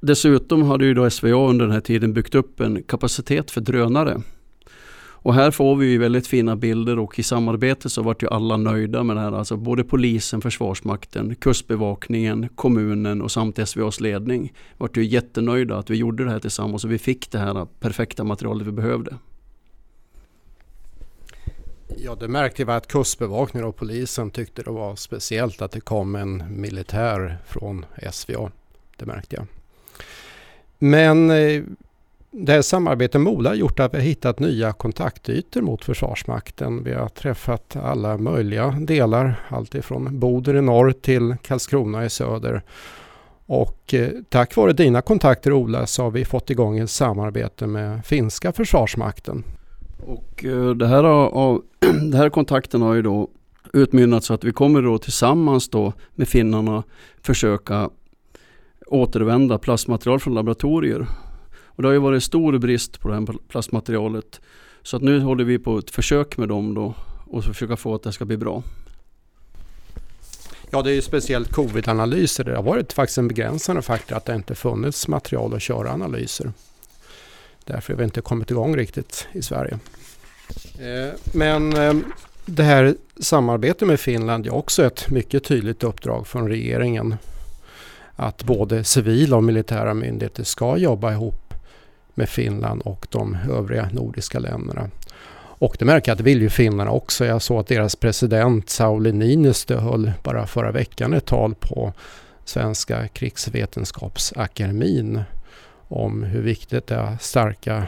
Dessutom 0.00 0.62
hade 0.62 0.84
ju 0.84 0.94
då 0.94 1.10
SVA 1.10 1.48
under 1.48 1.64
den 1.64 1.74
här 1.74 1.80
tiden 1.80 2.12
byggt 2.12 2.34
upp 2.34 2.60
en 2.60 2.82
kapacitet 2.82 3.50
för 3.50 3.60
drönare. 3.60 4.22
Och 5.22 5.34
här 5.34 5.50
får 5.50 5.76
vi 5.76 5.86
ju 5.86 5.98
väldigt 5.98 6.26
fina 6.26 6.56
bilder 6.56 6.98
och 6.98 7.18
i 7.18 7.22
samarbete 7.22 7.90
så 7.90 8.02
vart 8.02 8.22
ju 8.22 8.28
alla 8.28 8.56
nöjda 8.56 9.02
med 9.02 9.16
det 9.16 9.20
här. 9.20 9.32
Alltså 9.32 9.56
både 9.56 9.84
polisen, 9.84 10.40
Försvarsmakten, 10.40 11.34
Kustbevakningen, 11.34 12.48
kommunen 12.54 13.22
och 13.22 13.32
samt 13.32 13.68
SVAs 13.68 14.00
ledning 14.00 14.52
vart 14.78 14.96
ju 14.96 15.04
jättenöjda 15.04 15.78
att 15.78 15.90
vi 15.90 15.96
gjorde 15.96 16.24
det 16.24 16.30
här 16.30 16.38
tillsammans 16.38 16.84
och 16.84 16.92
vi 16.92 16.98
fick 16.98 17.30
det 17.30 17.38
här 17.38 17.66
perfekta 17.80 18.24
materialet 18.24 18.66
vi 18.66 18.72
behövde. 18.72 19.14
Ja, 21.96 22.14
det 22.14 22.28
märkte 22.28 22.64
vi 22.64 22.72
att 22.72 22.88
Kustbevakningen 22.88 23.68
och 23.68 23.76
polisen 23.76 24.30
tyckte 24.30 24.62
det 24.62 24.70
var 24.70 24.96
speciellt 24.96 25.62
att 25.62 25.72
det 25.72 25.80
kom 25.80 26.14
en 26.14 26.60
militär 26.60 27.38
från 27.46 27.86
SVA. 28.12 28.50
Det 28.96 29.06
märkte 29.06 29.36
jag. 29.36 29.46
Men 30.78 31.30
eh, 31.30 31.62
det 32.34 32.52
här 32.52 32.62
samarbetet 32.62 33.20
med 33.20 33.32
Mola 33.32 33.50
har 33.50 33.54
gjort 33.54 33.80
att 33.80 33.94
vi 33.94 33.98
har 33.98 34.04
hittat 34.04 34.40
nya 34.40 34.72
kontaktytor 34.72 35.60
mot 35.60 35.84
Försvarsmakten. 35.84 36.84
Vi 36.84 36.92
har 36.92 37.08
träffat 37.08 37.76
alla 37.76 38.16
möjliga 38.16 38.70
delar, 38.70 39.34
alltifrån 39.48 40.18
Boden 40.20 40.56
i 40.56 40.60
norr 40.60 40.92
till 40.92 41.36
Karlskrona 41.42 42.04
i 42.04 42.10
söder. 42.10 42.62
Och 43.46 43.94
eh, 43.94 44.08
tack 44.28 44.56
vare 44.56 44.72
dina 44.72 45.02
kontakter 45.02 45.52
Ola 45.52 45.86
så 45.86 46.02
har 46.02 46.10
vi 46.10 46.24
fått 46.24 46.50
igång 46.50 46.78
ett 46.78 46.90
samarbete 46.90 47.66
med 47.66 48.06
finska 48.06 48.52
försvarsmakten. 48.52 49.44
Och 50.06 50.44
eh, 50.44 50.70
det 50.70 50.86
här, 50.86 51.02
har, 51.02 51.60
det 52.10 52.16
här 52.16 52.30
kontakten 52.30 52.82
har 52.82 52.94
ju 52.94 53.02
då 53.02 53.28
utmynnat 53.72 54.24
så 54.24 54.34
att 54.34 54.44
vi 54.44 54.52
kommer 54.52 54.82
då 54.82 54.98
tillsammans 54.98 55.68
då 55.68 55.92
med 56.14 56.28
finnarna 56.28 56.82
försöka 57.22 57.90
återvända 58.86 59.58
plastmaterial 59.58 60.20
från 60.20 60.34
laboratorier. 60.34 61.06
Och 61.76 61.82
det 61.82 61.88
har 61.88 61.92
ju 61.92 61.98
varit 61.98 62.22
stor 62.22 62.58
brist 62.58 63.00
på 63.00 63.08
det 63.08 63.14
här 63.14 63.26
plastmaterialet. 63.48 64.40
Så 64.82 64.96
att 64.96 65.02
nu 65.02 65.20
håller 65.20 65.44
vi 65.44 65.58
på 65.58 65.78
ett 65.78 65.90
försök 65.90 66.36
med 66.36 66.48
dem 66.48 66.74
då 66.74 66.94
och 67.26 67.44
försöka 67.44 67.76
få 67.76 67.94
att 67.94 68.02
det 68.02 68.12
ska 68.12 68.24
bli 68.24 68.36
bra. 68.36 68.62
Ja, 70.70 70.82
det 70.82 70.90
är 70.90 70.94
ju 70.94 71.02
speciellt 71.02 71.52
covid-analyser. 71.52 72.44
Det 72.44 72.56
har 72.56 72.62
varit 72.62 72.92
faktiskt 72.92 73.18
en 73.18 73.28
begränsande 73.28 73.82
faktor 73.82 74.16
att 74.16 74.24
det 74.24 74.34
inte 74.34 74.54
funnits 74.54 75.08
material 75.08 75.54
att 75.54 75.62
köra 75.62 75.92
analyser. 75.92 76.52
Därför 77.64 77.92
har 77.92 77.98
vi 77.98 78.04
inte 78.04 78.20
kommit 78.20 78.50
igång 78.50 78.76
riktigt 78.76 79.26
i 79.32 79.42
Sverige. 79.42 79.78
Eh, 80.78 81.14
men 81.32 81.72
eh, 81.76 81.94
det 82.44 82.62
här 82.62 82.94
samarbetet 83.20 83.88
med 83.88 84.00
Finland 84.00 84.46
är 84.46 84.54
också 84.54 84.84
ett 84.84 85.10
mycket 85.10 85.44
tydligt 85.44 85.84
uppdrag 85.84 86.26
från 86.26 86.48
regeringen. 86.48 87.16
Att 88.16 88.44
både 88.44 88.84
civila 88.84 89.36
och 89.36 89.44
militära 89.44 89.94
myndigheter 89.94 90.44
ska 90.44 90.76
jobba 90.76 91.12
ihop 91.12 91.51
med 92.14 92.28
Finland 92.28 92.82
och 92.82 93.06
de 93.10 93.36
övriga 93.50 93.88
nordiska 93.92 94.38
länderna. 94.38 94.90
Och 95.34 95.76
det 95.78 95.84
märker 95.84 96.10
jag 96.10 96.14
att 96.14 96.18
det 96.18 96.24
vill 96.24 96.42
ju 96.42 96.50
finnarna 96.50 96.90
också. 96.90 97.24
Jag 97.24 97.42
såg 97.42 97.60
att 97.60 97.66
deras 97.66 97.96
president 97.96 98.70
Sauli 98.70 99.12
Niinistö 99.12 99.78
höll 99.78 100.12
bara 100.22 100.46
förra 100.46 100.72
veckan 100.72 101.12
ett 101.12 101.26
tal 101.26 101.54
på 101.54 101.92
Svenska 102.44 103.08
krigsvetenskapsakademin 103.08 105.22
om 105.88 106.22
hur 106.22 106.42
viktigt 106.42 106.86
det 106.86 106.94
är 106.94 107.14
att 107.14 107.22
stärka, 107.22 107.86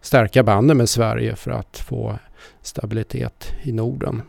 stärka 0.00 0.42
banden 0.42 0.76
med 0.76 0.88
Sverige 0.88 1.36
för 1.36 1.50
att 1.50 1.78
få 1.78 2.18
stabilitet 2.62 3.52
i 3.62 3.72
Norden. 3.72 4.22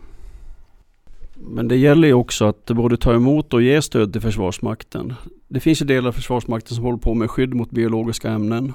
Men 1.36 1.68
det 1.68 1.76
gäller 1.76 2.08
ju 2.08 2.14
också 2.14 2.46
att 2.46 2.66
både 2.66 2.98
ta 2.98 3.14
emot 3.14 3.54
och 3.54 3.62
ge 3.62 3.82
stöd 3.82 4.12
till 4.12 4.22
Försvarsmakten. 4.22 5.14
Det 5.48 5.60
finns 5.60 5.82
ju 5.82 5.86
delar 5.86 6.08
av 6.08 6.14
Försvarsmakten 6.14 6.76
som 6.76 6.86
håller 6.86 6.98
på 6.98 7.14
med 7.14 7.30
skydd 7.30 7.54
mot 7.54 7.72
biologiska 7.72 8.30
ämnen. 8.30 8.74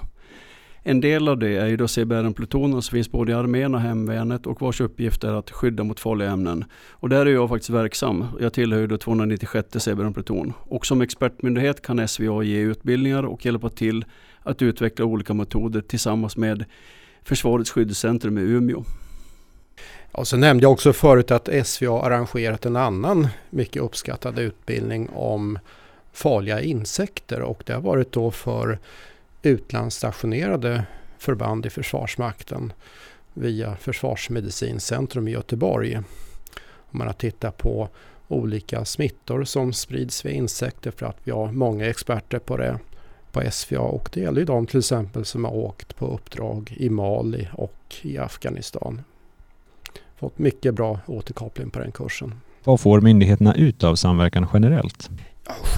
En 0.84 1.00
del 1.00 1.28
av 1.28 1.38
det 1.38 1.56
är 1.56 1.66
ju 1.66 1.76
då 1.76 1.88
CBRN-plutonen 1.88 2.82
som 2.82 2.96
finns 2.96 3.10
både 3.10 3.32
i 3.32 3.34
armén 3.34 3.74
och 3.74 3.80
hemvärnet 3.80 4.46
och 4.46 4.62
vars 4.62 4.80
uppgift 4.80 5.24
är 5.24 5.32
att 5.32 5.50
skydda 5.50 5.84
mot 5.84 6.00
farliga 6.00 6.30
ämnen. 6.30 6.64
Och 6.90 7.08
där 7.08 7.26
är 7.26 7.30
jag 7.30 7.48
faktiskt 7.48 7.70
verksam. 7.70 8.24
Jag 8.40 8.52
tillhör 8.52 8.86
då 8.86 8.98
296 8.98 9.68
CBRN-pluton. 9.78 10.52
Och 10.58 10.86
som 10.86 11.00
expertmyndighet 11.00 11.82
kan 11.82 12.08
SVA 12.08 12.42
ge 12.42 12.58
utbildningar 12.58 13.22
och 13.22 13.46
hjälpa 13.46 13.68
till 13.68 14.04
att 14.42 14.62
utveckla 14.62 15.04
olika 15.04 15.34
metoder 15.34 15.80
tillsammans 15.80 16.36
med 16.36 16.64
Försvarets 17.22 17.70
skyddscentrum 17.70 18.38
i 18.38 18.40
Umeå. 18.40 18.84
Ja, 20.12 20.24
så 20.24 20.36
nämnde 20.36 20.64
jag 20.64 20.72
också 20.72 20.92
förut 20.92 21.30
att 21.30 21.48
SVA 21.64 22.02
arrangerat 22.02 22.66
en 22.66 22.76
annan 22.76 23.28
mycket 23.50 23.82
uppskattad 23.82 24.38
utbildning 24.38 25.08
om 25.08 25.58
farliga 26.12 26.60
insekter 26.60 27.42
och 27.42 27.62
det 27.66 27.72
har 27.72 27.80
varit 27.80 28.12
då 28.12 28.30
för 28.30 28.78
utlandsstationerade 29.42 30.84
förband 31.18 31.66
i 31.66 31.70
Försvarsmakten 31.70 32.72
via 33.34 33.76
Försvarsmedicincentrum 33.76 35.28
i 35.28 35.30
Göteborg. 35.30 36.00
Man 36.90 37.06
har 37.06 37.14
tittat 37.14 37.56
på 37.56 37.88
olika 38.28 38.84
smittor 38.84 39.44
som 39.44 39.72
sprids 39.72 40.24
via 40.24 40.32
insekter 40.32 40.90
för 40.90 41.06
att 41.06 41.18
vi 41.24 41.30
har 41.30 41.52
många 41.52 41.86
experter 41.86 42.38
på 42.38 42.56
det 42.56 42.78
på 43.32 43.42
SVA 43.50 43.80
och 43.80 44.08
det 44.12 44.20
gäller 44.20 44.40
ju 44.40 44.44
de 44.44 44.66
till 44.66 44.78
exempel 44.78 45.24
som 45.24 45.44
har 45.44 45.52
åkt 45.52 45.96
på 45.96 46.06
uppdrag 46.06 46.74
i 46.76 46.90
Mali 46.90 47.48
och 47.52 47.94
i 48.02 48.18
Afghanistan. 48.18 49.02
Fått 50.16 50.38
mycket 50.38 50.74
bra 50.74 51.00
återkoppling 51.06 51.70
på 51.70 51.78
den 51.78 51.92
kursen. 51.92 52.34
Vad 52.64 52.80
får 52.80 53.00
myndigheterna 53.00 53.54
ut 53.54 53.84
av 53.84 53.94
samverkan 53.94 54.46
generellt? 54.52 55.10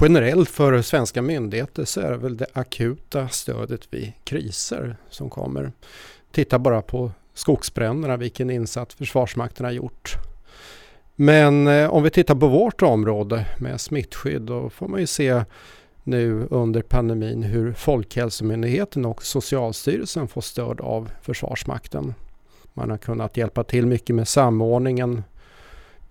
Generellt 0.01 0.49
för 0.49 0.81
svenska 0.81 1.21
myndigheter 1.21 1.85
så 1.85 2.01
är 2.01 2.11
det 2.11 2.17
väl 2.17 2.37
det 2.37 2.45
akuta 2.53 3.27
stödet 3.29 3.93
vid 3.93 4.13
kriser 4.23 4.97
som 5.09 5.29
kommer. 5.29 5.71
Titta 6.31 6.59
bara 6.59 6.81
på 6.81 7.11
skogsbränderna, 7.33 8.17
vilken 8.17 8.49
insats 8.49 8.95
Försvarsmakten 8.95 9.65
har 9.65 9.71
gjort. 9.71 10.15
Men 11.15 11.67
eh, 11.67 11.89
om 11.89 12.03
vi 12.03 12.09
tittar 12.09 12.35
på 12.35 12.47
vårt 12.47 12.81
område 12.81 13.45
med 13.59 13.81
smittskydd 13.81 14.41
då 14.41 14.69
får 14.69 14.87
man 14.87 14.99
ju 14.99 15.07
se 15.07 15.43
nu 16.03 16.47
under 16.49 16.81
pandemin 16.81 17.43
hur 17.43 17.73
Folkhälsomyndigheten 17.73 19.05
och 19.05 19.23
Socialstyrelsen 19.23 20.27
får 20.27 20.41
stöd 20.41 20.81
av 20.81 21.11
Försvarsmakten. 21.21 22.13
Man 22.73 22.89
har 22.89 22.97
kunnat 22.97 23.37
hjälpa 23.37 23.63
till 23.63 23.85
mycket 23.85 24.15
med 24.15 24.27
samordningen 24.27 25.23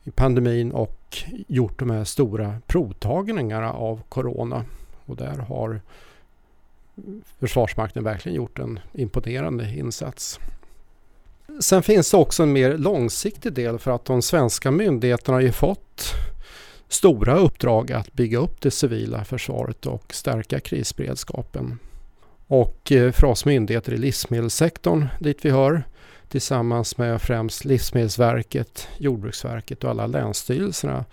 i 0.04 0.10
pandemin 0.10 0.72
och 0.72 1.18
gjort 1.48 1.78
de 1.78 1.90
här 1.90 2.04
stora 2.04 2.56
provtagningarna 2.66 3.72
av 3.72 4.00
Corona. 4.08 4.64
Och 5.06 5.16
där 5.16 5.36
har 5.36 5.80
Försvarsmakten 7.40 8.04
verkligen 8.04 8.36
gjort 8.36 8.58
en 8.58 8.80
imponerande 8.92 9.74
insats. 9.76 10.40
Sen 11.60 11.82
finns 11.82 12.10
det 12.10 12.16
också 12.16 12.42
en 12.42 12.52
mer 12.52 12.78
långsiktig 12.78 13.52
del 13.52 13.78
för 13.78 13.90
att 13.90 14.04
de 14.04 14.22
svenska 14.22 14.70
myndigheterna 14.70 15.36
har 15.36 15.42
ju 15.42 15.52
fått 15.52 16.14
stora 16.88 17.36
uppdrag 17.36 17.92
att 17.92 18.12
bygga 18.12 18.38
upp 18.38 18.60
det 18.60 18.70
civila 18.70 19.24
försvaret 19.24 19.86
och 19.86 20.14
stärka 20.14 20.60
krisberedskapen. 20.60 21.78
Och 22.46 22.92
eh, 22.92 23.12
för 23.12 23.26
oss 23.26 23.44
myndigheter 23.44 23.92
i 23.92 23.96
livsmedelssektorn 23.96 25.06
dit 25.20 25.44
vi 25.44 25.50
hör 25.50 25.84
tillsammans 26.34 26.98
med 26.98 27.22
främst 27.22 27.64
Livsmedelsverket, 27.64 28.88
Jordbruksverket 28.98 29.84
och 29.84 29.90
alla 29.90 30.06
länsstyrelserna 30.06 31.04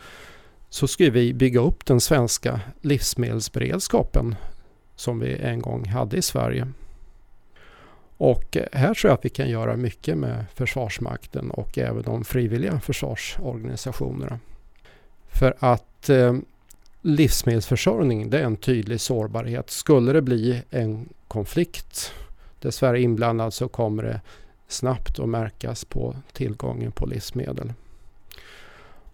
så 0.70 0.88
ska 0.88 1.10
vi 1.10 1.34
bygga 1.34 1.60
upp 1.60 1.86
den 1.86 2.02
svenska 2.02 2.62
livsmedelsberedskapen 2.82 4.36
som 4.96 5.20
vi 5.20 5.38
en 5.38 5.62
gång 5.62 5.86
hade 5.86 6.18
i 6.18 6.22
Sverige. 6.22 6.68
Och 8.18 8.58
här 8.72 8.94
tror 8.94 9.10
jag 9.10 9.14
att 9.14 9.26
vi 9.26 9.30
kan 9.30 9.50
göra 9.50 9.76
mycket 9.76 10.18
med 10.18 10.46
Försvarsmakten 10.56 11.52
och 11.52 11.78
även 11.78 12.04
de 12.04 12.24
frivilliga 12.24 12.80
försvarsorganisationerna. 12.80 14.40
För 15.30 15.56
att 15.60 16.10
eh, 16.10 16.36
livsmedelsförsörjning 17.02 18.30
det 18.30 18.40
är 18.40 18.44
en 18.44 18.58
tydlig 18.58 19.02
sårbarhet. 19.02 19.70
Skulle 19.70 20.14
det 20.14 20.22
bli 20.22 20.62
en 20.70 21.10
konflikt 21.28 22.14
där 22.60 22.72
Sverige 22.72 23.02
är 23.02 23.04
inblandad 23.04 23.54
så 23.54 23.68
kommer 23.68 24.04
det 24.04 24.22
snabbt 24.72 25.20
att 25.20 25.30
märkas 25.30 25.86
på 25.86 26.16
tillgången 26.34 26.92
på 26.92 27.06
livsmedel. 27.06 27.74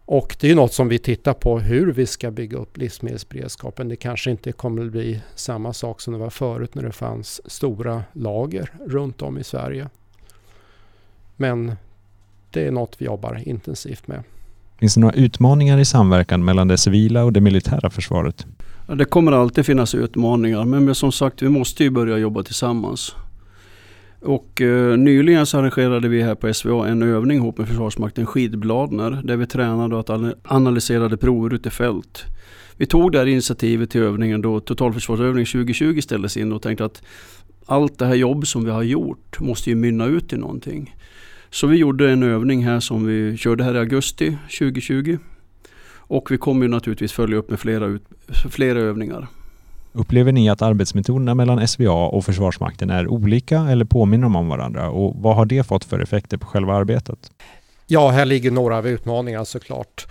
Och 0.05 0.35
det 0.39 0.51
är 0.51 0.55
något 0.55 0.73
som 0.73 0.87
vi 0.89 0.99
tittar 0.99 1.33
på 1.33 1.59
hur 1.59 1.93
vi 1.93 2.05
ska 2.05 2.31
bygga 2.31 2.57
upp 2.57 2.77
livsmedelsberedskapen. 2.77 3.89
Det 3.89 3.95
kanske 3.95 4.31
inte 4.31 4.51
kommer 4.51 4.85
att 4.85 4.91
bli 4.91 5.21
samma 5.35 5.73
sak 5.73 6.01
som 6.01 6.13
det 6.13 6.19
var 6.19 6.29
förut 6.29 6.75
när 6.75 6.83
det 6.83 6.91
fanns 6.91 7.51
stora 7.51 8.03
lager 8.13 8.71
runt 8.85 9.21
om 9.21 9.37
i 9.37 9.43
Sverige. 9.43 9.89
Men 11.35 11.75
det 12.51 12.67
är 12.67 12.71
något 12.71 12.95
vi 12.97 13.05
jobbar 13.05 13.41
intensivt 13.45 14.07
med. 14.07 14.23
Finns 14.79 14.93
det 14.93 14.99
några 14.99 15.15
utmaningar 15.15 15.77
i 15.77 15.85
samverkan 15.85 16.45
mellan 16.45 16.67
det 16.67 16.77
civila 16.77 17.23
och 17.23 17.33
det 17.33 17.41
militära 17.41 17.89
försvaret? 17.89 18.45
Ja, 18.87 18.95
det 18.95 19.05
kommer 19.05 19.31
alltid 19.31 19.65
finnas 19.65 19.95
utmaningar 19.95 20.65
men 20.65 20.95
som 20.95 21.11
sagt 21.11 21.41
vi 21.41 21.49
måste 21.49 21.83
ju 21.83 21.89
börja 21.89 22.17
jobba 22.17 22.43
tillsammans. 22.43 23.15
Och 24.21 24.61
eh, 24.61 24.97
nyligen 24.97 25.45
så 25.45 25.57
arrangerade 25.57 26.07
vi 26.07 26.21
här 26.21 26.35
på 26.35 26.53
SVA 26.53 26.87
en 26.87 27.03
övning 27.03 27.37
ihop 27.37 27.57
med 27.57 27.67
Försvarsmakten 27.67 28.25
Skidbladner 28.25 29.21
där 29.23 29.37
vi 29.37 29.47
tränade 29.47 29.95
och 29.95 30.09
analyserade 30.43 31.17
prover 31.17 31.53
ute 31.53 31.69
i 31.69 31.71
fält. 31.71 32.23
Vi 32.77 32.85
tog 32.85 33.11
det 33.11 33.19
här 33.19 33.25
initiativet 33.25 33.89
till 33.89 34.01
övningen 34.01 34.41
då 34.41 34.59
Totalförsvarsövning 34.59 35.45
2020 35.45 36.01
ställdes 36.01 36.37
in 36.37 36.51
och 36.51 36.61
tänkte 36.61 36.85
att 36.85 37.01
allt 37.65 37.99
det 37.99 38.05
här 38.05 38.15
jobb 38.15 38.47
som 38.47 38.65
vi 38.65 38.71
har 38.71 38.83
gjort 38.83 39.39
måste 39.39 39.69
ju 39.69 39.75
mynna 39.75 40.05
ut 40.05 40.33
i 40.33 40.37
någonting. 40.37 40.95
Så 41.49 41.67
vi 41.67 41.77
gjorde 41.77 42.11
en 42.11 42.23
övning 42.23 42.65
här 42.65 42.79
som 42.79 43.05
vi 43.05 43.37
körde 43.37 43.63
här 43.63 43.75
i 43.75 43.79
augusti 43.79 44.37
2020. 44.59 45.17
Och 45.95 46.31
vi 46.31 46.37
kommer 46.37 46.65
ju 46.65 46.71
naturligtvis 46.71 47.11
följa 47.11 47.37
upp 47.37 47.49
med 47.49 47.59
flera, 47.59 47.85
ut, 47.85 48.03
flera 48.49 48.79
övningar. 48.79 49.27
Upplever 49.97 50.31
ni 50.31 50.49
att 50.49 50.61
arbetsmetoderna 50.61 51.35
mellan 51.35 51.67
SVA 51.67 52.07
och 52.07 52.25
Försvarsmakten 52.25 52.89
är 52.89 53.07
olika 53.07 53.59
eller 53.59 53.85
påminner 53.85 54.23
de 54.23 54.35
om 54.35 54.49
varandra? 54.49 54.89
Och 54.89 55.15
vad 55.15 55.35
har 55.35 55.45
det 55.45 55.63
fått 55.63 55.83
för 55.83 55.99
effekter 55.99 56.37
på 56.37 56.47
själva 56.47 56.73
arbetet? 56.73 57.31
Ja, 57.87 58.09
här 58.09 58.25
ligger 58.25 58.51
några 58.51 58.77
av 58.77 58.87
utmaningarna 58.87 59.45
såklart. 59.45 60.07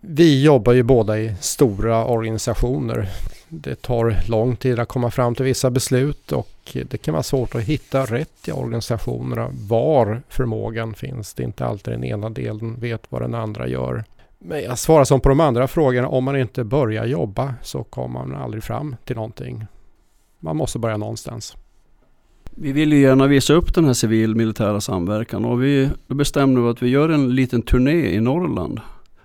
Vi 0.00 0.42
jobbar 0.42 0.72
ju 0.72 0.82
båda 0.82 1.18
i 1.18 1.34
stora 1.40 2.04
organisationer. 2.04 3.08
Det 3.48 3.82
tar 3.82 4.16
lång 4.28 4.56
tid 4.56 4.78
att 4.78 4.88
komma 4.88 5.10
fram 5.10 5.34
till 5.34 5.44
vissa 5.44 5.70
beslut 5.70 6.32
och 6.32 6.48
det 6.72 7.02
kan 7.02 7.12
vara 7.12 7.22
svårt 7.22 7.54
att 7.54 7.62
hitta 7.62 8.04
rätt 8.04 8.48
i 8.48 8.52
organisationerna 8.52 9.50
var 9.52 10.22
förmågan 10.28 10.94
finns. 10.94 11.34
Det 11.34 11.42
är 11.42 11.44
inte 11.44 11.66
alltid 11.66 11.94
den 11.94 12.04
ena 12.04 12.30
delen 12.30 12.80
vet 12.80 13.02
vad 13.08 13.22
den 13.22 13.34
andra 13.34 13.68
gör. 13.68 14.04
Men 14.42 14.62
jag 14.62 14.78
svarar 14.78 15.04
som 15.04 15.20
på 15.20 15.28
de 15.28 15.40
andra 15.40 15.68
frågorna. 15.68 16.08
Om 16.08 16.24
man 16.24 16.36
inte 16.36 16.64
börjar 16.64 17.06
jobba 17.06 17.54
så 17.62 17.84
kommer 17.84 18.18
man 18.18 18.34
aldrig 18.34 18.64
fram 18.64 18.96
till 19.04 19.16
någonting. 19.16 19.66
Man 20.38 20.56
måste 20.56 20.78
börja 20.78 20.96
någonstans. 20.96 21.56
Vi 22.50 22.72
vill 22.72 22.92
ju 22.92 23.00
gärna 23.00 23.26
visa 23.26 23.52
upp 23.54 23.74
den 23.74 23.84
här 23.84 23.92
civil-militära 23.92 24.80
samverkan 24.80 25.44
och 25.44 25.62
vi 25.62 25.90
bestämde 26.06 26.70
att 26.70 26.82
vi 26.82 26.88
gör 26.88 27.08
en 27.08 27.34
liten 27.34 27.62
turné 27.62 28.14
i 28.14 28.20
Norrland. 28.20 28.80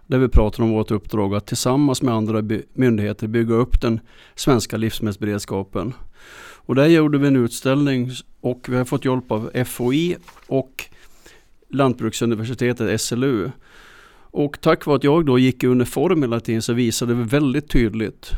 Där 0.08 0.18
vi 0.18 0.28
pratar 0.28 0.64
om 0.64 0.70
vårt 0.70 0.92
uppdrag 0.92 1.36
att 1.36 1.46
tillsammans 1.46 2.02
med 2.02 2.14
andra 2.14 2.44
myndigheter 2.74 3.28
bygga 3.28 3.54
upp 3.56 3.82
den 3.82 4.00
svenska 4.36 4.78
livsmedelsberedskapen. 4.78 5.94
Och 6.56 6.76
där 6.76 6.86
gjorde 6.86 7.18
vi 7.18 7.28
en 7.28 7.36
utställning 7.36 8.12
och 8.42 8.66
vi 8.70 8.78
har 8.78 8.86
fått 8.86 9.06
hjälp 9.06 9.32
av 9.32 9.52
FOI 9.66 10.18
och 10.48 10.86
Lantbruksuniversitetet 11.70 13.02
SLU 13.02 13.52
och 14.36 14.62
tack 14.62 14.86
vare 14.86 14.96
att 14.96 15.04
jag 15.04 15.26
då 15.26 15.40
gick 15.40 15.64
i 15.64 15.68
uniform 15.68 16.22
hela 16.22 16.40
tiden 16.40 16.62
så 16.62 16.74
visade 16.74 17.16
det 17.16 17.24
väldigt 17.24 17.70
tydligt 17.70 18.32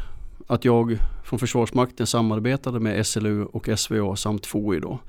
att 0.47 0.65
jag 0.65 0.97
från 1.23 1.39
Försvarsmakten 1.39 2.07
samarbetade 2.07 2.79
med 2.79 3.07
SLU 3.07 3.45
och 3.45 3.69
SVA 3.75 4.15
samt 4.15 4.45
FOI 4.45 4.79
då. 4.79 4.99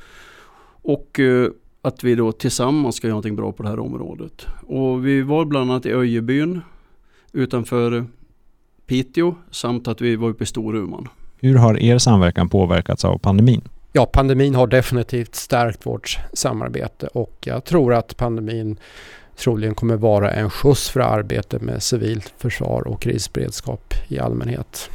Och 0.83 1.20
eh, 1.20 1.51
att 1.83 2.05
vi 2.05 2.14
då 2.14 2.33
tillsammans 2.33 2.96
ska 2.96 3.07
göra 3.07 3.12
någonting 3.12 3.37
bra 3.37 3.53
på 3.53 3.62
det 3.62 3.68
här 3.68 3.79
området. 3.79 4.46
Och 4.66 5.07
vi 5.07 5.22
var 5.22 5.44
bland 5.44 5.70
annat 5.70 5.87
i 5.87 5.92
Öjebyn 5.92 6.61
utanför 7.33 8.07
Piteå 8.87 9.35
samt 9.51 9.88
att 9.88 10.01
vi 10.01 10.16
var 10.16 10.29
uppe 10.29 10.44
i 10.44 10.46
Storuman. 10.46 11.09
Hur 11.40 11.57
har 11.57 11.79
er 11.79 11.98
samverkan 11.98 12.48
påverkats 12.48 13.05
av 13.05 13.18
pandemin? 13.18 13.62
Ja, 13.92 14.07
pandemin 14.07 14.55
har 14.55 14.66
definitivt 14.66 15.35
stärkt 15.35 15.87
vårt 15.87 16.18
samarbete 16.33 17.07
och 17.07 17.37
jag 17.40 17.64
tror 17.64 17.94
att 17.94 18.16
pandemin 18.16 18.79
troligen 19.38 19.74
kommer 19.74 19.96
vara 19.96 20.31
en 20.31 20.51
skjuts 20.51 20.90
för 20.90 21.01
arbetet 21.01 21.62
med 21.62 21.83
civilt 21.83 22.33
försvar 22.38 22.88
och 22.88 23.03
krisberedskap 23.03 23.94
i 24.09 24.18
allmänhet. 24.18 24.90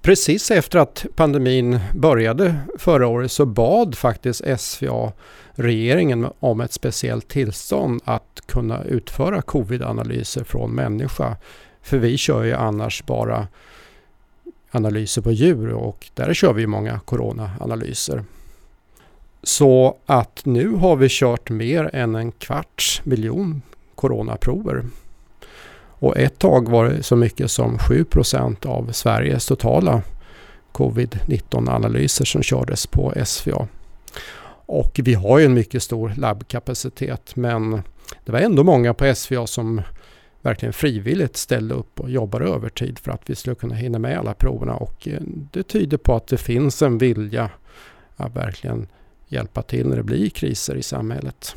Precis 0.00 0.50
efter 0.50 0.78
att 0.78 1.06
pandemin 1.14 1.80
började 1.94 2.56
förra 2.78 3.06
året 3.06 3.32
så 3.32 3.46
bad 3.46 3.94
faktiskt 3.94 4.42
SVA 4.58 5.12
regeringen 5.54 6.26
om 6.40 6.60
ett 6.60 6.72
speciellt 6.72 7.28
tillstånd 7.28 8.00
att 8.04 8.42
kunna 8.46 8.84
utföra 8.84 9.42
covid-analyser 9.42 10.44
från 10.44 10.70
människa. 10.70 11.36
För 11.82 11.98
vi 11.98 12.16
kör 12.16 12.44
ju 12.44 12.54
annars 12.54 13.04
bara 13.06 13.48
analyser 14.70 15.22
på 15.22 15.32
djur 15.32 15.72
och 15.72 16.06
där 16.14 16.34
kör 16.34 16.52
vi 16.52 16.66
många 16.66 17.00
coronaanalyser. 17.00 18.24
Så 19.46 19.96
att 20.06 20.40
nu 20.44 20.70
har 20.70 20.96
vi 20.96 21.06
kört 21.10 21.50
mer 21.50 21.90
än 21.92 22.14
en 22.14 22.32
kvarts 22.32 23.00
miljon 23.04 23.62
coronaprover. 23.94 24.84
Och 25.98 26.16
ett 26.16 26.38
tag 26.38 26.68
var 26.68 26.84
det 26.84 27.02
så 27.02 27.16
mycket 27.16 27.50
som 27.50 27.78
7% 27.78 28.66
av 28.66 28.92
Sveriges 28.92 29.46
totala 29.46 30.02
covid-19 30.72 31.70
analyser 31.70 32.24
som 32.24 32.42
kördes 32.42 32.86
på 32.86 33.14
SVA. 33.24 33.68
Och 34.66 35.00
vi 35.04 35.14
har 35.14 35.38
ju 35.38 35.44
en 35.44 35.54
mycket 35.54 35.82
stor 35.82 36.12
labbkapacitet 36.16 37.36
men 37.36 37.82
det 38.24 38.32
var 38.32 38.38
ändå 38.38 38.64
många 38.64 38.94
på 38.94 39.14
SVA 39.14 39.46
som 39.46 39.82
verkligen 40.40 40.72
frivilligt 40.72 41.36
ställde 41.36 41.74
upp 41.74 42.00
och 42.00 42.10
jobbade 42.10 42.44
övertid 42.44 42.98
för 42.98 43.12
att 43.12 43.30
vi 43.30 43.34
skulle 43.34 43.56
kunna 43.56 43.74
hinna 43.74 43.98
med 43.98 44.18
alla 44.18 44.34
proverna 44.34 44.74
och 44.74 45.08
eh, 45.08 45.20
det 45.52 45.62
tyder 45.62 45.96
på 45.96 46.16
att 46.16 46.26
det 46.26 46.36
finns 46.36 46.82
en 46.82 46.98
vilja 46.98 47.50
att 48.16 48.36
verkligen 48.36 48.88
hjälpa 49.26 49.62
till 49.62 49.88
när 49.88 49.96
det 49.96 50.02
blir 50.02 50.30
kriser 50.30 50.74
i 50.74 50.82
samhället. 50.82 51.56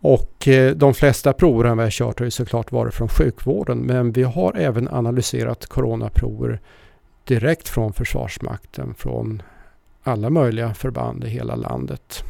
Och 0.00 0.48
eh, 0.48 0.74
de 0.76 0.94
flesta 0.94 1.32
prover 1.32 1.74
vi 1.74 1.82
har 1.82 1.90
kört 1.90 2.18
har 2.18 2.24
ju 2.24 2.30
såklart 2.30 2.72
varit 2.72 2.94
från 2.94 3.08
sjukvården 3.08 3.78
men 3.78 4.12
vi 4.12 4.22
har 4.22 4.56
även 4.56 4.88
analyserat 4.88 5.66
coronaprover 5.66 6.60
direkt 7.24 7.68
från 7.68 7.92
Försvarsmakten 7.92 8.94
från 8.94 9.42
alla 10.02 10.30
möjliga 10.30 10.74
förband 10.74 11.24
i 11.24 11.28
hela 11.28 11.54
landet. 11.54 12.24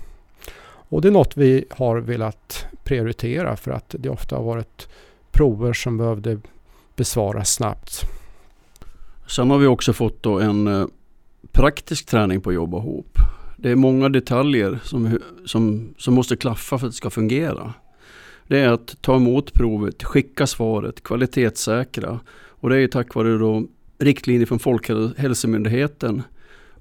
Och 0.64 1.02
det 1.02 1.08
är 1.08 1.12
något 1.12 1.36
vi 1.36 1.64
har 1.70 1.96
velat 1.96 2.66
prioritera 2.84 3.56
för 3.56 3.70
att 3.70 3.94
det 3.98 4.08
ofta 4.08 4.36
har 4.36 4.42
varit 4.42 4.88
prover 5.30 5.72
som 5.72 5.98
behövde 5.98 6.38
besvaras 6.96 7.52
snabbt. 7.52 8.00
Sen 9.26 9.50
har 9.50 9.58
vi 9.58 9.66
också 9.66 9.92
fått 9.92 10.22
då 10.22 10.40
en 10.40 10.66
eh, 10.66 10.86
praktisk 11.52 12.06
träning 12.06 12.40
på 12.40 12.52
jobba 12.52 12.78
ihop. 12.78 13.18
Det 13.62 13.70
är 13.70 13.76
många 13.76 14.08
detaljer 14.08 14.80
som, 14.84 15.18
som, 15.44 15.94
som 15.98 16.14
måste 16.14 16.36
klaffa 16.36 16.78
för 16.78 16.86
att 16.86 16.92
det 16.92 16.96
ska 16.96 17.10
fungera. 17.10 17.74
Det 18.46 18.58
är 18.58 18.68
att 18.68 19.02
ta 19.02 19.16
emot 19.16 19.52
provet, 19.52 20.02
skicka 20.02 20.46
svaret, 20.46 21.02
kvalitetssäkra. 21.02 22.20
Och 22.48 22.70
det 22.70 22.80
är 22.80 22.88
tack 22.88 23.14
vare 23.14 23.38
då 23.38 23.66
riktlinjer 23.98 24.46
från 24.46 24.58
Folkhälsomyndigheten 24.58 26.22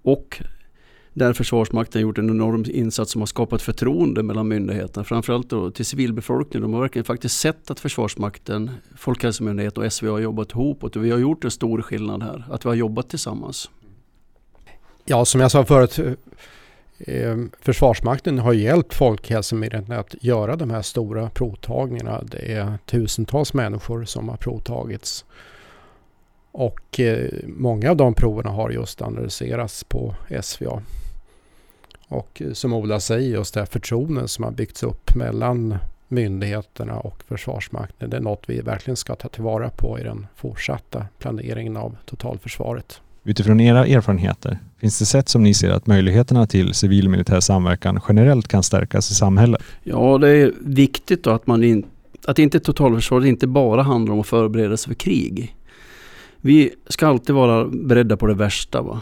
och 0.01 0.41
där 1.13 1.33
Försvarsmakten 1.33 2.01
gjort 2.01 2.17
en 2.17 2.29
enorm 2.29 2.65
insats 2.67 3.11
som 3.11 3.21
har 3.21 3.25
skapat 3.25 3.61
förtroende 3.61 4.23
mellan 4.23 4.47
myndigheterna. 4.47 5.03
Framförallt 5.03 5.49
då 5.49 5.71
till 5.71 5.85
civilbefolkningen. 5.85 6.61
De 6.61 6.73
har 6.73 6.81
verkligen 6.81 7.05
faktiskt 7.05 7.39
sett 7.39 7.71
att 7.71 7.79
Försvarsmakten, 7.79 8.71
Folkhälsomyndigheten 8.97 9.83
och 9.83 9.93
SVA 9.93 10.11
har 10.11 10.19
jobbat 10.19 10.51
ihop 10.51 10.83
och 10.83 11.05
vi 11.05 11.11
har 11.11 11.17
gjort 11.17 11.43
en 11.43 11.51
stor 11.51 11.81
skillnad 11.81 12.23
här. 12.23 12.45
Att 12.49 12.65
vi 12.65 12.69
har 12.69 12.75
jobbat 12.75 13.09
tillsammans. 13.09 13.69
Ja, 15.05 15.25
som 15.25 15.41
jag 15.41 15.51
sa 15.51 15.65
förut. 15.65 15.99
Ehm, 17.07 17.51
försvarsmakten 17.59 18.39
har 18.39 18.53
hjälpt 18.53 18.93
Folkhälsomyndigheten 18.93 19.99
att 19.99 20.15
göra 20.23 20.55
de 20.55 20.69
här 20.69 20.81
stora 20.81 21.29
provtagningarna. 21.29 22.23
Det 22.23 22.53
är 22.53 22.77
tusentals 22.85 23.53
människor 23.53 24.05
som 24.05 24.29
har 24.29 24.37
provtagits. 24.37 25.25
Och 26.51 26.99
eh, 26.99 27.29
många 27.43 27.91
av 27.91 27.97
de 27.97 28.13
proverna 28.13 28.49
har 28.49 28.69
just 28.69 29.01
analyserats 29.01 29.83
på 29.83 30.15
SVA. 30.41 30.81
Och 32.07 32.41
eh, 32.41 32.53
som 32.53 32.73
Ola 32.73 32.99
säger, 32.99 33.29
just 33.29 33.53
det 33.53 33.59
här 33.59 33.67
förtroendet 33.67 34.31
som 34.31 34.43
har 34.43 34.51
byggts 34.51 34.83
upp 34.83 35.15
mellan 35.15 35.77
myndigheterna 36.07 36.99
och 36.99 37.23
Försvarsmakten. 37.27 38.09
Det 38.09 38.17
är 38.17 38.21
något 38.21 38.43
vi 38.47 38.61
verkligen 38.61 38.97
ska 38.97 39.15
ta 39.15 39.27
tillvara 39.27 39.69
på 39.69 39.99
i 39.99 40.03
den 40.03 40.27
fortsatta 40.35 41.05
planeringen 41.19 41.77
av 41.77 41.97
totalförsvaret. 42.05 43.01
Utifrån 43.23 43.60
era 43.60 43.86
erfarenheter, 43.86 44.60
finns 44.79 44.99
det 44.99 45.05
sätt 45.05 45.29
som 45.29 45.43
ni 45.43 45.53
ser 45.53 45.69
att 45.69 45.88
möjligheterna 45.88 46.47
till 46.47 46.73
civil 46.73 47.05
och 47.05 47.12
militär 47.12 47.39
samverkan 47.39 47.99
generellt 48.07 48.47
kan 48.47 48.63
stärkas 48.63 49.12
i 49.12 49.15
samhället? 49.15 49.62
Ja, 49.84 50.17
det 50.17 50.29
är 50.29 50.53
viktigt 50.60 51.27
att 51.27 51.47
man 51.47 51.63
in, 51.63 51.86
att 52.25 52.39
inte 52.39 52.60
totalförsvaret 52.60 53.25
inte 53.27 53.47
bara 53.47 53.84
handlar 53.84 54.13
om 54.13 54.19
att 54.19 54.27
förbereda 54.27 54.77
sig 54.77 54.88
för 54.88 54.95
krig. 54.95 55.55
Vi 56.38 56.71
ska 56.88 57.07
alltid 57.07 57.36
vara 57.36 57.65
beredda 57.67 58.17
på 58.17 58.27
det 58.27 58.34
värsta. 58.34 58.81
Va? 58.81 59.01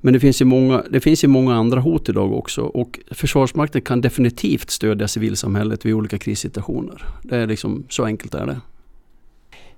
Men 0.00 0.12
det 0.12 0.20
finns, 0.20 0.40
ju 0.40 0.44
många, 0.44 0.82
det 0.90 1.00
finns 1.00 1.24
ju 1.24 1.28
många 1.28 1.54
andra 1.54 1.80
hot 1.80 2.08
idag 2.08 2.32
också 2.32 2.62
och 2.62 2.98
Försvarsmakten 3.10 3.82
kan 3.82 4.00
definitivt 4.00 4.70
stödja 4.70 5.08
civilsamhället 5.08 5.86
vid 5.86 5.94
olika 5.94 6.18
krissituationer. 6.18 7.04
Det 7.22 7.36
är 7.36 7.46
liksom, 7.46 7.84
så 7.88 8.04
enkelt 8.04 8.34
är 8.34 8.46
det. 8.46 8.60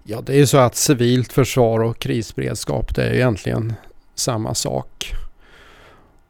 Ja, 0.02 0.20
det 0.20 0.32
är 0.32 0.36
ju 0.36 0.46
så 0.46 0.58
att 0.58 0.74
civilt 0.74 1.32
försvar 1.32 1.80
och 1.80 1.98
krisberedskap 1.98 2.94
det 2.94 3.04
är 3.04 3.14
egentligen 3.14 3.74
samma 4.14 4.54
sak. 4.54 5.14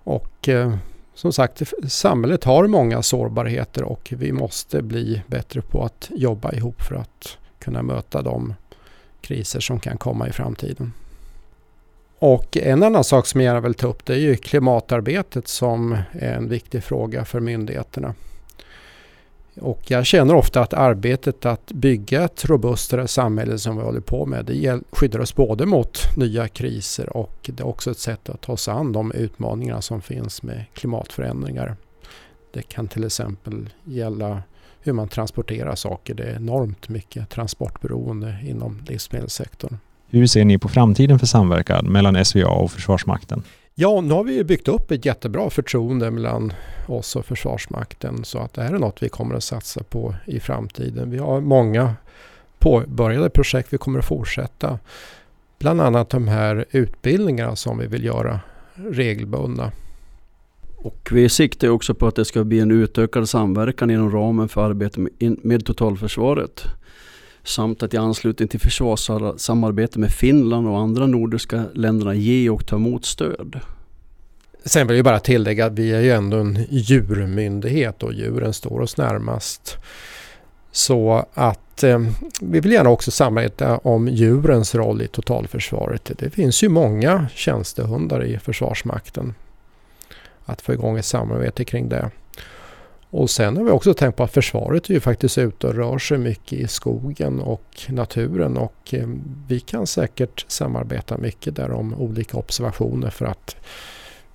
Och 0.04 0.48
eh, 0.48 0.74
som 1.14 1.32
sagt, 1.32 1.62
samhället 1.88 2.44
har 2.44 2.66
många 2.66 3.02
sårbarheter 3.02 3.82
och 3.82 4.12
vi 4.16 4.32
måste 4.32 4.82
bli 4.82 5.22
bättre 5.26 5.60
på 5.60 5.84
att 5.84 6.10
jobba 6.14 6.52
ihop 6.52 6.82
för 6.82 6.94
att 6.94 7.38
kunna 7.58 7.82
möta 7.82 8.22
de 8.22 8.54
kriser 9.20 9.60
som 9.60 9.80
kan 9.80 9.98
komma 9.98 10.28
i 10.28 10.32
framtiden. 10.32 10.92
Och 12.18 12.56
en 12.56 12.82
annan 12.82 13.04
sak 13.04 13.26
som 13.26 13.40
jag 13.40 13.44
gärna 13.44 13.60
vill 13.60 13.74
ta 13.74 13.86
upp 13.86 14.06
det 14.06 14.14
är 14.14 14.18
ju 14.18 14.36
klimatarbetet 14.36 15.48
som 15.48 15.92
är 16.12 16.32
en 16.32 16.48
viktig 16.48 16.84
fråga 16.84 17.24
för 17.24 17.40
myndigheterna. 17.40 18.14
Och 19.56 19.90
jag 19.90 20.06
känner 20.06 20.34
ofta 20.34 20.60
att 20.60 20.74
arbetet 20.74 21.46
att 21.46 21.72
bygga 21.72 22.24
ett 22.24 22.44
robustare 22.44 23.08
samhälle 23.08 23.58
som 23.58 23.76
vi 23.76 23.82
håller 23.82 24.00
på 24.00 24.26
med, 24.26 24.44
det 24.44 24.80
skyddar 24.92 25.20
oss 25.20 25.34
både 25.34 25.66
mot 25.66 26.16
nya 26.16 26.48
kriser 26.48 27.16
och 27.16 27.50
det 27.54 27.60
är 27.62 27.66
också 27.66 27.90
ett 27.90 27.98
sätt 27.98 28.28
att 28.28 28.40
ta 28.40 28.56
sig 28.56 28.74
an 28.74 28.92
de 28.92 29.12
utmaningar 29.12 29.80
som 29.80 30.02
finns 30.02 30.42
med 30.42 30.64
klimatförändringar. 30.74 31.76
Det 32.52 32.62
kan 32.62 32.88
till 32.88 33.04
exempel 33.04 33.68
gälla 33.84 34.42
hur 34.80 34.92
man 34.92 35.08
transporterar 35.08 35.74
saker. 35.74 36.14
Det 36.14 36.24
är 36.24 36.36
enormt 36.36 36.88
mycket 36.88 37.30
transportberoende 37.30 38.38
inom 38.44 38.82
livsmedelssektorn. 38.86 39.76
Hur 40.08 40.26
ser 40.26 40.44
ni 40.44 40.58
på 40.58 40.68
framtiden 40.68 41.18
för 41.18 41.26
samverkan 41.26 41.86
mellan 41.86 42.24
SVA 42.24 42.48
och 42.48 42.72
Försvarsmakten? 42.72 43.42
Ja, 43.82 44.00
nu 44.00 44.14
har 44.14 44.24
vi 44.24 44.44
byggt 44.44 44.68
upp 44.68 44.90
ett 44.90 45.04
jättebra 45.04 45.50
förtroende 45.50 46.10
mellan 46.10 46.52
oss 46.86 47.16
och 47.16 47.26
Försvarsmakten 47.26 48.24
så 48.24 48.38
att 48.38 48.54
det 48.54 48.62
här 48.62 48.74
är 48.74 48.78
något 48.78 49.02
vi 49.02 49.08
kommer 49.08 49.34
att 49.34 49.44
satsa 49.44 49.82
på 49.82 50.14
i 50.26 50.40
framtiden. 50.40 51.10
Vi 51.10 51.18
har 51.18 51.40
många 51.40 51.94
påbörjade 52.58 53.30
projekt 53.30 53.72
vi 53.72 53.78
kommer 53.78 53.98
att 53.98 54.04
fortsätta. 54.04 54.78
Bland 55.58 55.80
annat 55.80 56.10
de 56.10 56.28
här 56.28 56.64
utbildningarna 56.70 57.56
som 57.56 57.78
vi 57.78 57.86
vill 57.86 58.04
göra 58.04 58.40
regelbundna. 58.74 59.72
Och 60.76 61.08
vi 61.12 61.28
siktar 61.28 61.68
också 61.68 61.94
på 61.94 62.06
att 62.06 62.16
det 62.16 62.24
ska 62.24 62.44
bli 62.44 62.60
en 62.60 62.70
utökad 62.70 63.28
samverkan 63.28 63.90
inom 63.90 64.12
ramen 64.12 64.48
för 64.48 64.64
arbetet 64.64 64.98
med, 64.98 65.44
med 65.44 65.66
totalförsvaret. 65.66 66.64
Samt 67.44 67.82
att 67.82 67.94
i 67.94 67.96
anslutning 67.96 68.48
till 68.48 68.60
försvarssamarbete 68.60 69.98
med 69.98 70.10
Finland 70.10 70.68
och 70.68 70.78
andra 70.78 71.06
nordiska 71.06 71.64
länderna 71.74 72.14
ge 72.14 72.50
och 72.50 72.66
ta 72.66 72.76
emot 72.76 73.04
stöd. 73.04 73.60
Sen 74.64 74.86
vill 74.86 74.96
jag 74.96 75.04
bara 75.04 75.20
tillägga 75.20 75.66
att 75.66 75.72
vi 75.72 75.92
är 75.92 76.00
ju 76.00 76.10
ändå 76.10 76.36
en 76.36 76.66
djurmyndighet 76.70 78.02
och 78.02 78.12
djuren 78.12 78.52
står 78.52 78.80
oss 78.80 78.96
närmast. 78.96 79.78
Så 80.72 81.26
att 81.34 81.82
eh, 81.82 81.98
vi 82.40 82.60
vill 82.60 82.72
gärna 82.72 82.90
också 82.90 83.10
samarbeta 83.10 83.78
om 83.78 84.08
djurens 84.08 84.74
roll 84.74 85.02
i 85.02 85.08
totalförsvaret. 85.08 86.10
Det 86.18 86.30
finns 86.30 86.62
ju 86.62 86.68
många 86.68 87.26
tjänstehundar 87.34 88.24
i 88.24 88.38
Försvarsmakten 88.38 89.34
att 90.44 90.62
få 90.62 90.72
igång 90.72 90.98
ett 90.98 91.04
samarbete 91.04 91.64
kring 91.64 91.88
det. 91.88 92.10
Och 93.10 93.30
sen 93.30 93.56
har 93.56 93.64
vi 93.64 93.70
också 93.70 93.94
tänkt 93.94 94.16
på 94.16 94.24
att 94.24 94.32
försvaret 94.32 94.90
är 94.90 94.94
ju 94.94 95.00
faktiskt 95.00 95.38
ute 95.38 95.66
och 95.66 95.74
rör 95.74 95.98
sig 95.98 96.18
mycket 96.18 96.52
i 96.52 96.68
skogen 96.68 97.40
och 97.40 97.64
naturen 97.88 98.56
och 98.56 98.94
eh, 98.94 99.08
vi 99.48 99.60
kan 99.60 99.86
säkert 99.86 100.44
samarbeta 100.48 101.18
mycket 101.18 101.56
där 101.56 101.70
om 101.70 101.94
olika 101.94 102.36
observationer 102.36 103.10
för 103.10 103.26
att 103.26 103.56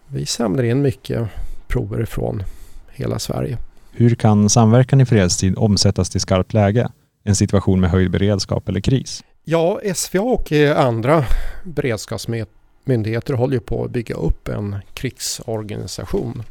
vi 0.07 0.26
samlar 0.26 0.63
in 0.63 0.82
mycket 0.82 1.28
prover 1.67 2.05
från 2.05 2.43
hela 2.91 3.19
Sverige. 3.19 3.57
Hur 3.91 4.15
kan 4.15 4.49
samverkan 4.49 5.01
i 5.01 5.05
fredstid 5.05 5.57
omsättas 5.57 6.09
till 6.09 6.21
skarpt 6.21 6.53
läge? 6.53 6.89
En 7.23 7.36
situation 7.36 7.80
med 7.80 7.89
höjd 7.89 8.11
beredskap 8.11 8.69
eller 8.69 8.80
kris? 8.80 9.23
Ja, 9.43 9.80
SVA 9.95 10.21
och 10.21 10.51
andra 10.76 11.26
beredskapsmyndigheter 11.63 12.55
myndigheter 12.88 13.34
håller 13.34 13.53
ju 13.53 13.59
på 13.59 13.84
att 13.84 13.91
bygga 13.91 14.15
upp 14.15 14.47
en 14.47 14.76
krigsorganisation. 14.93 16.43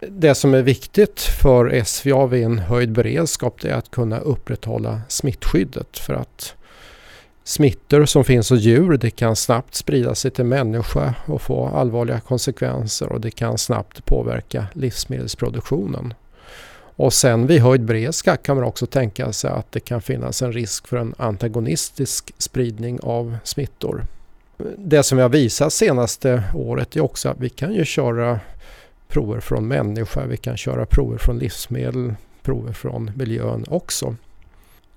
Det 0.00 0.34
som 0.34 0.54
är 0.54 0.62
viktigt 0.62 1.20
för 1.20 1.84
SVA 1.84 2.26
vid 2.26 2.44
en 2.44 2.58
höjd 2.58 2.92
beredskap 2.92 3.64
är 3.64 3.72
att 3.72 3.90
kunna 3.90 4.18
upprätthålla 4.18 5.00
smittskyddet 5.08 5.98
för 5.98 6.14
att 6.14 6.54
smittor 7.44 8.04
som 8.04 8.24
finns 8.24 8.50
hos 8.50 8.60
djur 8.60 8.96
det 8.96 9.10
kan 9.10 9.36
snabbt 9.36 9.74
sprida 9.74 10.14
sig 10.14 10.30
till 10.30 10.44
människa 10.44 11.14
och 11.26 11.42
få 11.42 11.66
allvarliga 11.66 12.20
konsekvenser 12.20 13.12
och 13.12 13.20
det 13.20 13.30
kan 13.30 13.58
snabbt 13.58 14.04
påverka 14.04 14.66
livsmedelsproduktionen. 14.72 16.14
Och 16.96 17.12
sen 17.12 17.46
vid 17.46 17.60
höjd 17.60 17.84
beredskap 17.84 18.42
kan 18.42 18.56
man 18.56 18.64
också 18.64 18.86
tänka 18.86 19.32
sig 19.32 19.50
att 19.50 19.72
det 19.72 19.80
kan 19.80 20.02
finnas 20.02 20.42
en 20.42 20.52
risk 20.52 20.88
för 20.88 20.96
en 20.96 21.14
antagonistisk 21.18 22.34
spridning 22.38 23.00
av 23.02 23.36
smittor. 23.44 24.06
Det 24.76 25.02
som 25.02 25.18
vi 25.18 25.22
har 25.22 25.28
visat 25.28 25.72
senaste 25.72 26.42
året 26.54 26.96
är 26.96 27.00
också 27.00 27.28
att 27.28 27.40
vi 27.40 27.48
kan 27.48 27.74
ju 27.74 27.84
köra 27.84 28.40
prover 29.08 29.40
från 29.40 29.68
människa, 29.68 30.26
vi 30.26 30.36
kan 30.36 30.56
köra 30.56 30.86
prover 30.86 31.18
från 31.18 31.38
livsmedel, 31.38 32.14
prover 32.42 32.72
från 32.72 33.10
miljön 33.16 33.64
också. 33.68 34.16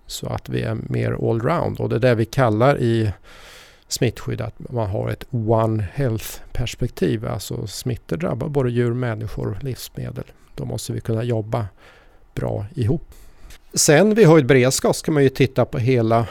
Så 0.07 0.27
att 0.27 0.49
vi 0.49 0.61
är 0.61 0.77
mer 0.89 1.29
allround 1.29 1.79
och 1.79 1.89
det 1.89 1.95
är 1.95 1.99
det 1.99 2.15
vi 2.15 2.25
kallar 2.25 2.79
i 2.81 3.11
smittskydd 3.87 4.41
att 4.41 4.55
man 4.69 4.89
har 4.89 5.09
ett 5.09 5.25
One 5.31 5.85
Health 5.93 6.39
perspektiv. 6.51 7.25
Alltså 7.25 7.67
smittor 7.67 8.17
drabbar 8.17 8.47
både 8.47 8.71
djur, 8.71 8.93
människor 8.93 9.47
och 9.47 9.63
livsmedel. 9.63 10.23
Då 10.55 10.65
måste 10.65 10.93
vi 10.93 11.01
kunna 11.01 11.23
jobba 11.23 11.65
bra 12.35 12.65
ihop. 12.75 13.13
Sen 13.73 14.15
vid 14.15 14.27
höjd 14.27 14.45
beredskap 14.45 14.95
ska 14.95 15.11
man 15.11 15.23
ju 15.23 15.29
titta 15.29 15.65
på 15.65 15.77
hela 15.77 16.27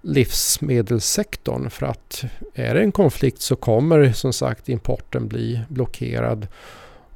livsmedelssektorn 0.00 1.70
för 1.70 1.86
att 1.86 2.24
är 2.54 2.74
det 2.74 2.80
en 2.80 2.92
konflikt 2.92 3.40
så 3.40 3.56
kommer 3.56 4.12
som 4.12 4.32
sagt 4.32 4.68
importen 4.68 5.28
bli 5.28 5.60
blockerad 5.68 6.46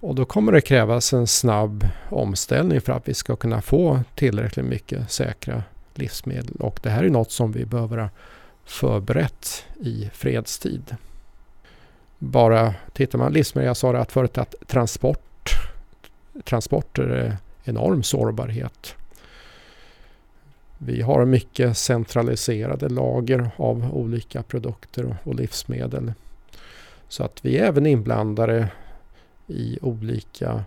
och 0.00 0.14
då 0.14 0.24
kommer 0.24 0.52
det 0.52 0.60
krävas 0.60 1.12
en 1.12 1.26
snabb 1.26 1.88
omställning 2.08 2.80
för 2.80 2.92
att 2.92 3.08
vi 3.08 3.14
ska 3.14 3.36
kunna 3.36 3.62
få 3.62 4.00
tillräckligt 4.14 4.66
mycket 4.66 5.10
säkra 5.10 5.62
livsmedel 5.94 6.56
och 6.60 6.80
det 6.82 6.90
här 6.90 7.04
är 7.04 7.10
något 7.10 7.32
som 7.32 7.52
vi 7.52 7.64
behöver 7.64 7.98
ha 7.98 8.08
förberett 8.64 9.64
i 9.80 10.10
fredstid. 10.14 10.96
Bara 12.18 12.74
tittar 12.92 13.18
man 13.18 13.32
livsmedel, 13.32 13.66
jag 13.66 13.76
sa 13.76 13.92
det 13.92 14.00
att 14.00 14.12
förut 14.12 14.38
att 14.38 14.54
transport, 14.66 15.50
transporter 16.44 17.02
är 17.02 17.36
enorm 17.64 18.02
sårbarhet. 18.02 18.94
Vi 20.78 21.02
har 21.02 21.24
mycket 21.24 21.78
centraliserade 21.78 22.88
lager 22.88 23.50
av 23.56 23.90
olika 23.92 24.42
produkter 24.42 25.16
och 25.24 25.34
livsmedel. 25.34 26.12
Så 27.08 27.24
att 27.24 27.44
vi 27.44 27.58
är 27.58 27.64
även 27.66 27.86
inblandade 27.86 28.68
i 29.50 29.78
olika 29.82 30.64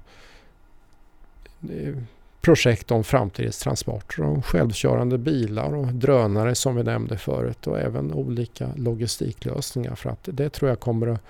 eh, 1.70 1.96
projekt 2.42 2.92
om 2.92 3.04
framtidens 3.04 3.60
transporter, 3.60 4.24
om 4.24 4.42
självkörande 4.42 5.18
bilar 5.18 5.76
och 5.76 5.88
drönare 5.88 6.56
som 6.56 6.76
vi 6.76 6.84
nämnde 6.84 7.18
förut 7.18 7.68
och 7.68 7.80
även 7.80 8.14
olika 8.14 8.70
logistiklösningar 8.76 9.96
för 9.96 10.10
att 10.10 10.30
det 10.32 10.50
tror 10.50 10.70
jag 10.70 10.80
kommer 10.80 11.08
att 11.08 11.24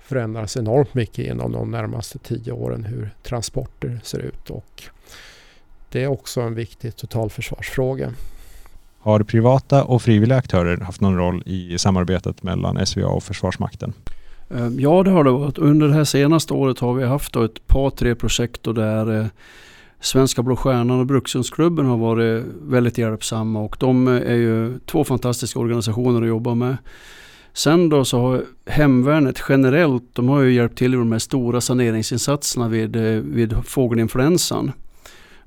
förändras 0.00 0.56
enormt 0.56 0.94
mycket 0.94 1.26
inom 1.26 1.52
de 1.52 1.70
närmaste 1.70 2.18
tio 2.18 2.52
åren 2.52 2.84
hur 2.84 3.10
transporter 3.22 4.00
ser 4.04 4.18
ut 4.18 4.50
och 4.50 4.82
det 5.88 6.02
är 6.02 6.06
också 6.06 6.40
en 6.40 6.54
viktig 6.54 6.96
totalförsvarsfråga. 6.96 8.14
Har 8.98 9.22
privata 9.22 9.84
och 9.84 10.02
frivilliga 10.02 10.38
aktörer 10.38 10.76
haft 10.76 11.00
någon 11.00 11.16
roll 11.16 11.42
i 11.46 11.78
samarbetet 11.78 12.42
mellan 12.42 12.86
SVA 12.86 13.06
och 13.06 13.22
Försvarsmakten? 13.22 13.92
Ehm, 14.54 14.80
ja, 14.80 15.02
det 15.02 15.10
har 15.10 15.24
det 15.24 15.30
varit. 15.30 15.58
Under 15.58 15.88
det 15.88 15.94
här 15.94 16.04
senaste 16.04 16.54
året 16.54 16.78
har 16.78 16.94
vi 16.94 17.04
haft 17.04 17.36
ett 17.36 17.66
par, 17.66 17.90
tre 17.90 18.14
projekt 18.14 18.64
där 18.64 19.20
eh, 19.20 19.26
Svenska 20.00 20.42
Blå 20.42 20.56
Stjärnan 20.56 21.00
och 21.00 21.06
Brukshundsklubben 21.06 21.86
har 21.86 21.96
varit 21.96 22.44
väldigt 22.62 22.98
hjälpsamma 22.98 23.60
och 23.60 23.76
de 23.80 24.08
eh, 24.08 24.14
är 24.14 24.36
ju 24.36 24.78
två 24.78 25.04
fantastiska 25.04 25.58
organisationer 25.58 26.22
att 26.22 26.28
jobba 26.28 26.54
med. 26.54 26.76
Sen 27.52 27.88
då 27.88 28.04
så 28.04 28.20
har 28.20 28.44
hemvärnet 28.66 29.42
generellt, 29.48 30.04
de 30.12 30.28
har 30.28 30.40
ju 30.40 30.52
hjälpt 30.52 30.78
till 30.78 30.94
i 30.94 30.96
de 30.96 31.12
här 31.12 31.18
stora 31.18 31.60
saneringsinsatserna 31.60 32.68
vid, 32.68 32.96
eh, 32.96 33.02
vid 33.22 33.56
fågelinfluensan. 33.64 34.72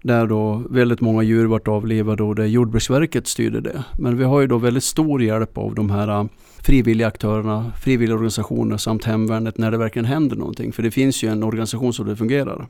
Där 0.01 0.27
då 0.27 0.63
väldigt 0.69 1.01
många 1.01 1.23
djur 1.23 1.45
vart 1.45 1.67
avlivade 1.67 2.23
och 2.23 2.35
där 2.35 2.45
Jordbruksverket 2.45 3.27
styrde 3.27 3.61
det. 3.61 3.83
Men 3.97 4.17
vi 4.17 4.23
har 4.23 4.41
ju 4.41 4.47
då 4.47 4.57
väldigt 4.57 4.83
stor 4.83 5.23
hjälp 5.23 5.57
av 5.57 5.75
de 5.75 5.89
här 5.89 6.27
frivilliga 6.63 7.07
aktörerna, 7.07 7.71
frivilliga 7.81 8.15
organisationer 8.15 8.77
samt 8.77 9.03
hemvärnet 9.03 9.57
när 9.57 9.71
det 9.71 9.77
verkligen 9.77 10.05
händer 10.05 10.35
någonting. 10.35 10.71
För 10.71 10.83
det 10.83 10.91
finns 10.91 11.23
ju 11.23 11.29
en 11.29 11.43
organisation 11.43 11.93
som 11.93 12.07
det 12.07 12.15
fungerar. 12.15 12.67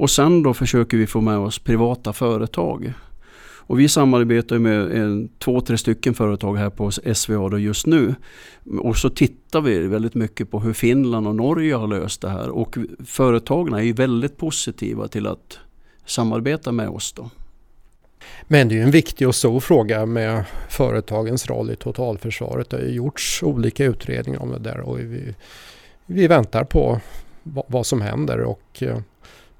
Och 0.00 0.10
sen 0.10 0.42
då 0.42 0.54
försöker 0.54 0.96
vi 0.96 1.06
få 1.06 1.20
med 1.20 1.38
oss 1.38 1.58
privata 1.58 2.12
företag. 2.12 2.92
Och 3.70 3.80
vi 3.80 3.88
samarbetar 3.88 4.58
med 4.58 4.92
en, 4.92 5.28
två, 5.38 5.60
tre 5.60 5.78
stycken 5.78 6.14
företag 6.14 6.56
här 6.56 6.70
på 6.70 6.90
SVA 6.90 7.48
då 7.48 7.58
just 7.58 7.86
nu. 7.86 8.14
Och 8.78 8.96
så 8.96 9.10
tittar 9.10 9.60
vi 9.60 9.78
väldigt 9.78 10.14
mycket 10.14 10.50
på 10.50 10.60
hur 10.60 10.72
Finland 10.72 11.26
och 11.26 11.36
Norge 11.36 11.74
har 11.74 11.86
löst 11.86 12.20
det 12.20 12.28
här. 12.28 12.48
Och 12.48 12.78
företagen 13.04 13.74
är 13.74 13.82
ju 13.82 13.92
väldigt 13.92 14.36
positiva 14.36 15.08
till 15.08 15.26
att 15.26 15.58
samarbeta 16.06 16.72
med 16.72 16.88
oss. 16.88 17.12
Då. 17.12 17.30
Men 18.42 18.68
det 18.68 18.78
är 18.78 18.82
en 18.82 18.90
viktig 18.90 19.28
och 19.28 19.34
stor 19.34 19.60
fråga 19.60 20.06
med 20.06 20.44
företagens 20.68 21.46
roll 21.46 21.70
i 21.70 21.76
totalförsvaret. 21.76 22.70
Det 22.70 22.76
har 22.76 22.84
ju 22.84 22.90
gjorts 22.90 23.42
olika 23.42 23.84
utredningar 23.84 24.42
om 24.42 24.52
det 24.52 24.58
där 24.58 24.80
och 24.80 24.98
vi, 24.98 25.34
vi 26.06 26.26
väntar 26.26 26.64
på 26.64 27.00
vad 27.42 27.86
som 27.86 28.00
händer. 28.00 28.40
Och 28.40 28.82
eh, 28.82 28.98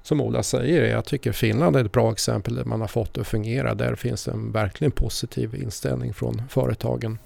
som 0.03 0.21
Ola 0.21 0.43
säger, 0.43 0.85
jag 0.85 1.05
tycker 1.05 1.31
Finland 1.31 1.75
är 1.75 1.85
ett 1.85 1.91
bra 1.91 2.11
exempel 2.11 2.55
där 2.55 2.63
man 2.63 2.81
har 2.81 2.87
fått 2.87 3.13
det 3.13 3.21
att 3.21 3.27
fungera. 3.27 3.73
Där 3.73 3.95
finns 3.95 4.27
en 4.27 4.51
verkligen 4.51 4.91
positiv 4.91 5.55
inställning 5.55 6.13
från 6.13 6.41
företagen. 6.49 7.17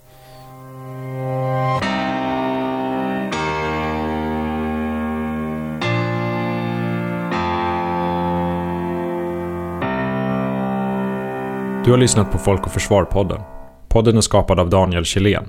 Du 11.86 11.92
har 11.92 11.98
lyssnat 11.98 12.32
på 12.32 12.38
Folk 12.38 12.66
och 12.66 12.72
Försvar-podden. 12.72 13.42
Podden 13.88 14.18
är 14.18 14.22
skapad 14.22 14.60
av 14.60 14.70
Daniel 14.70 15.06
Kjellén. 15.06 15.44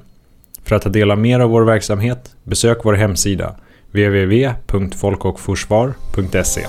För 0.65 0.77
att 0.77 0.83
ta 0.83 0.89
del 0.89 1.11
av 1.11 1.19
mer 1.19 1.41
av 1.41 1.51
vår 1.51 1.63
verksamhet, 1.63 2.37
besök 2.45 2.79
vår 2.85 2.95
hemsida 2.95 3.57
www.folkochforsvar.se 3.93 6.67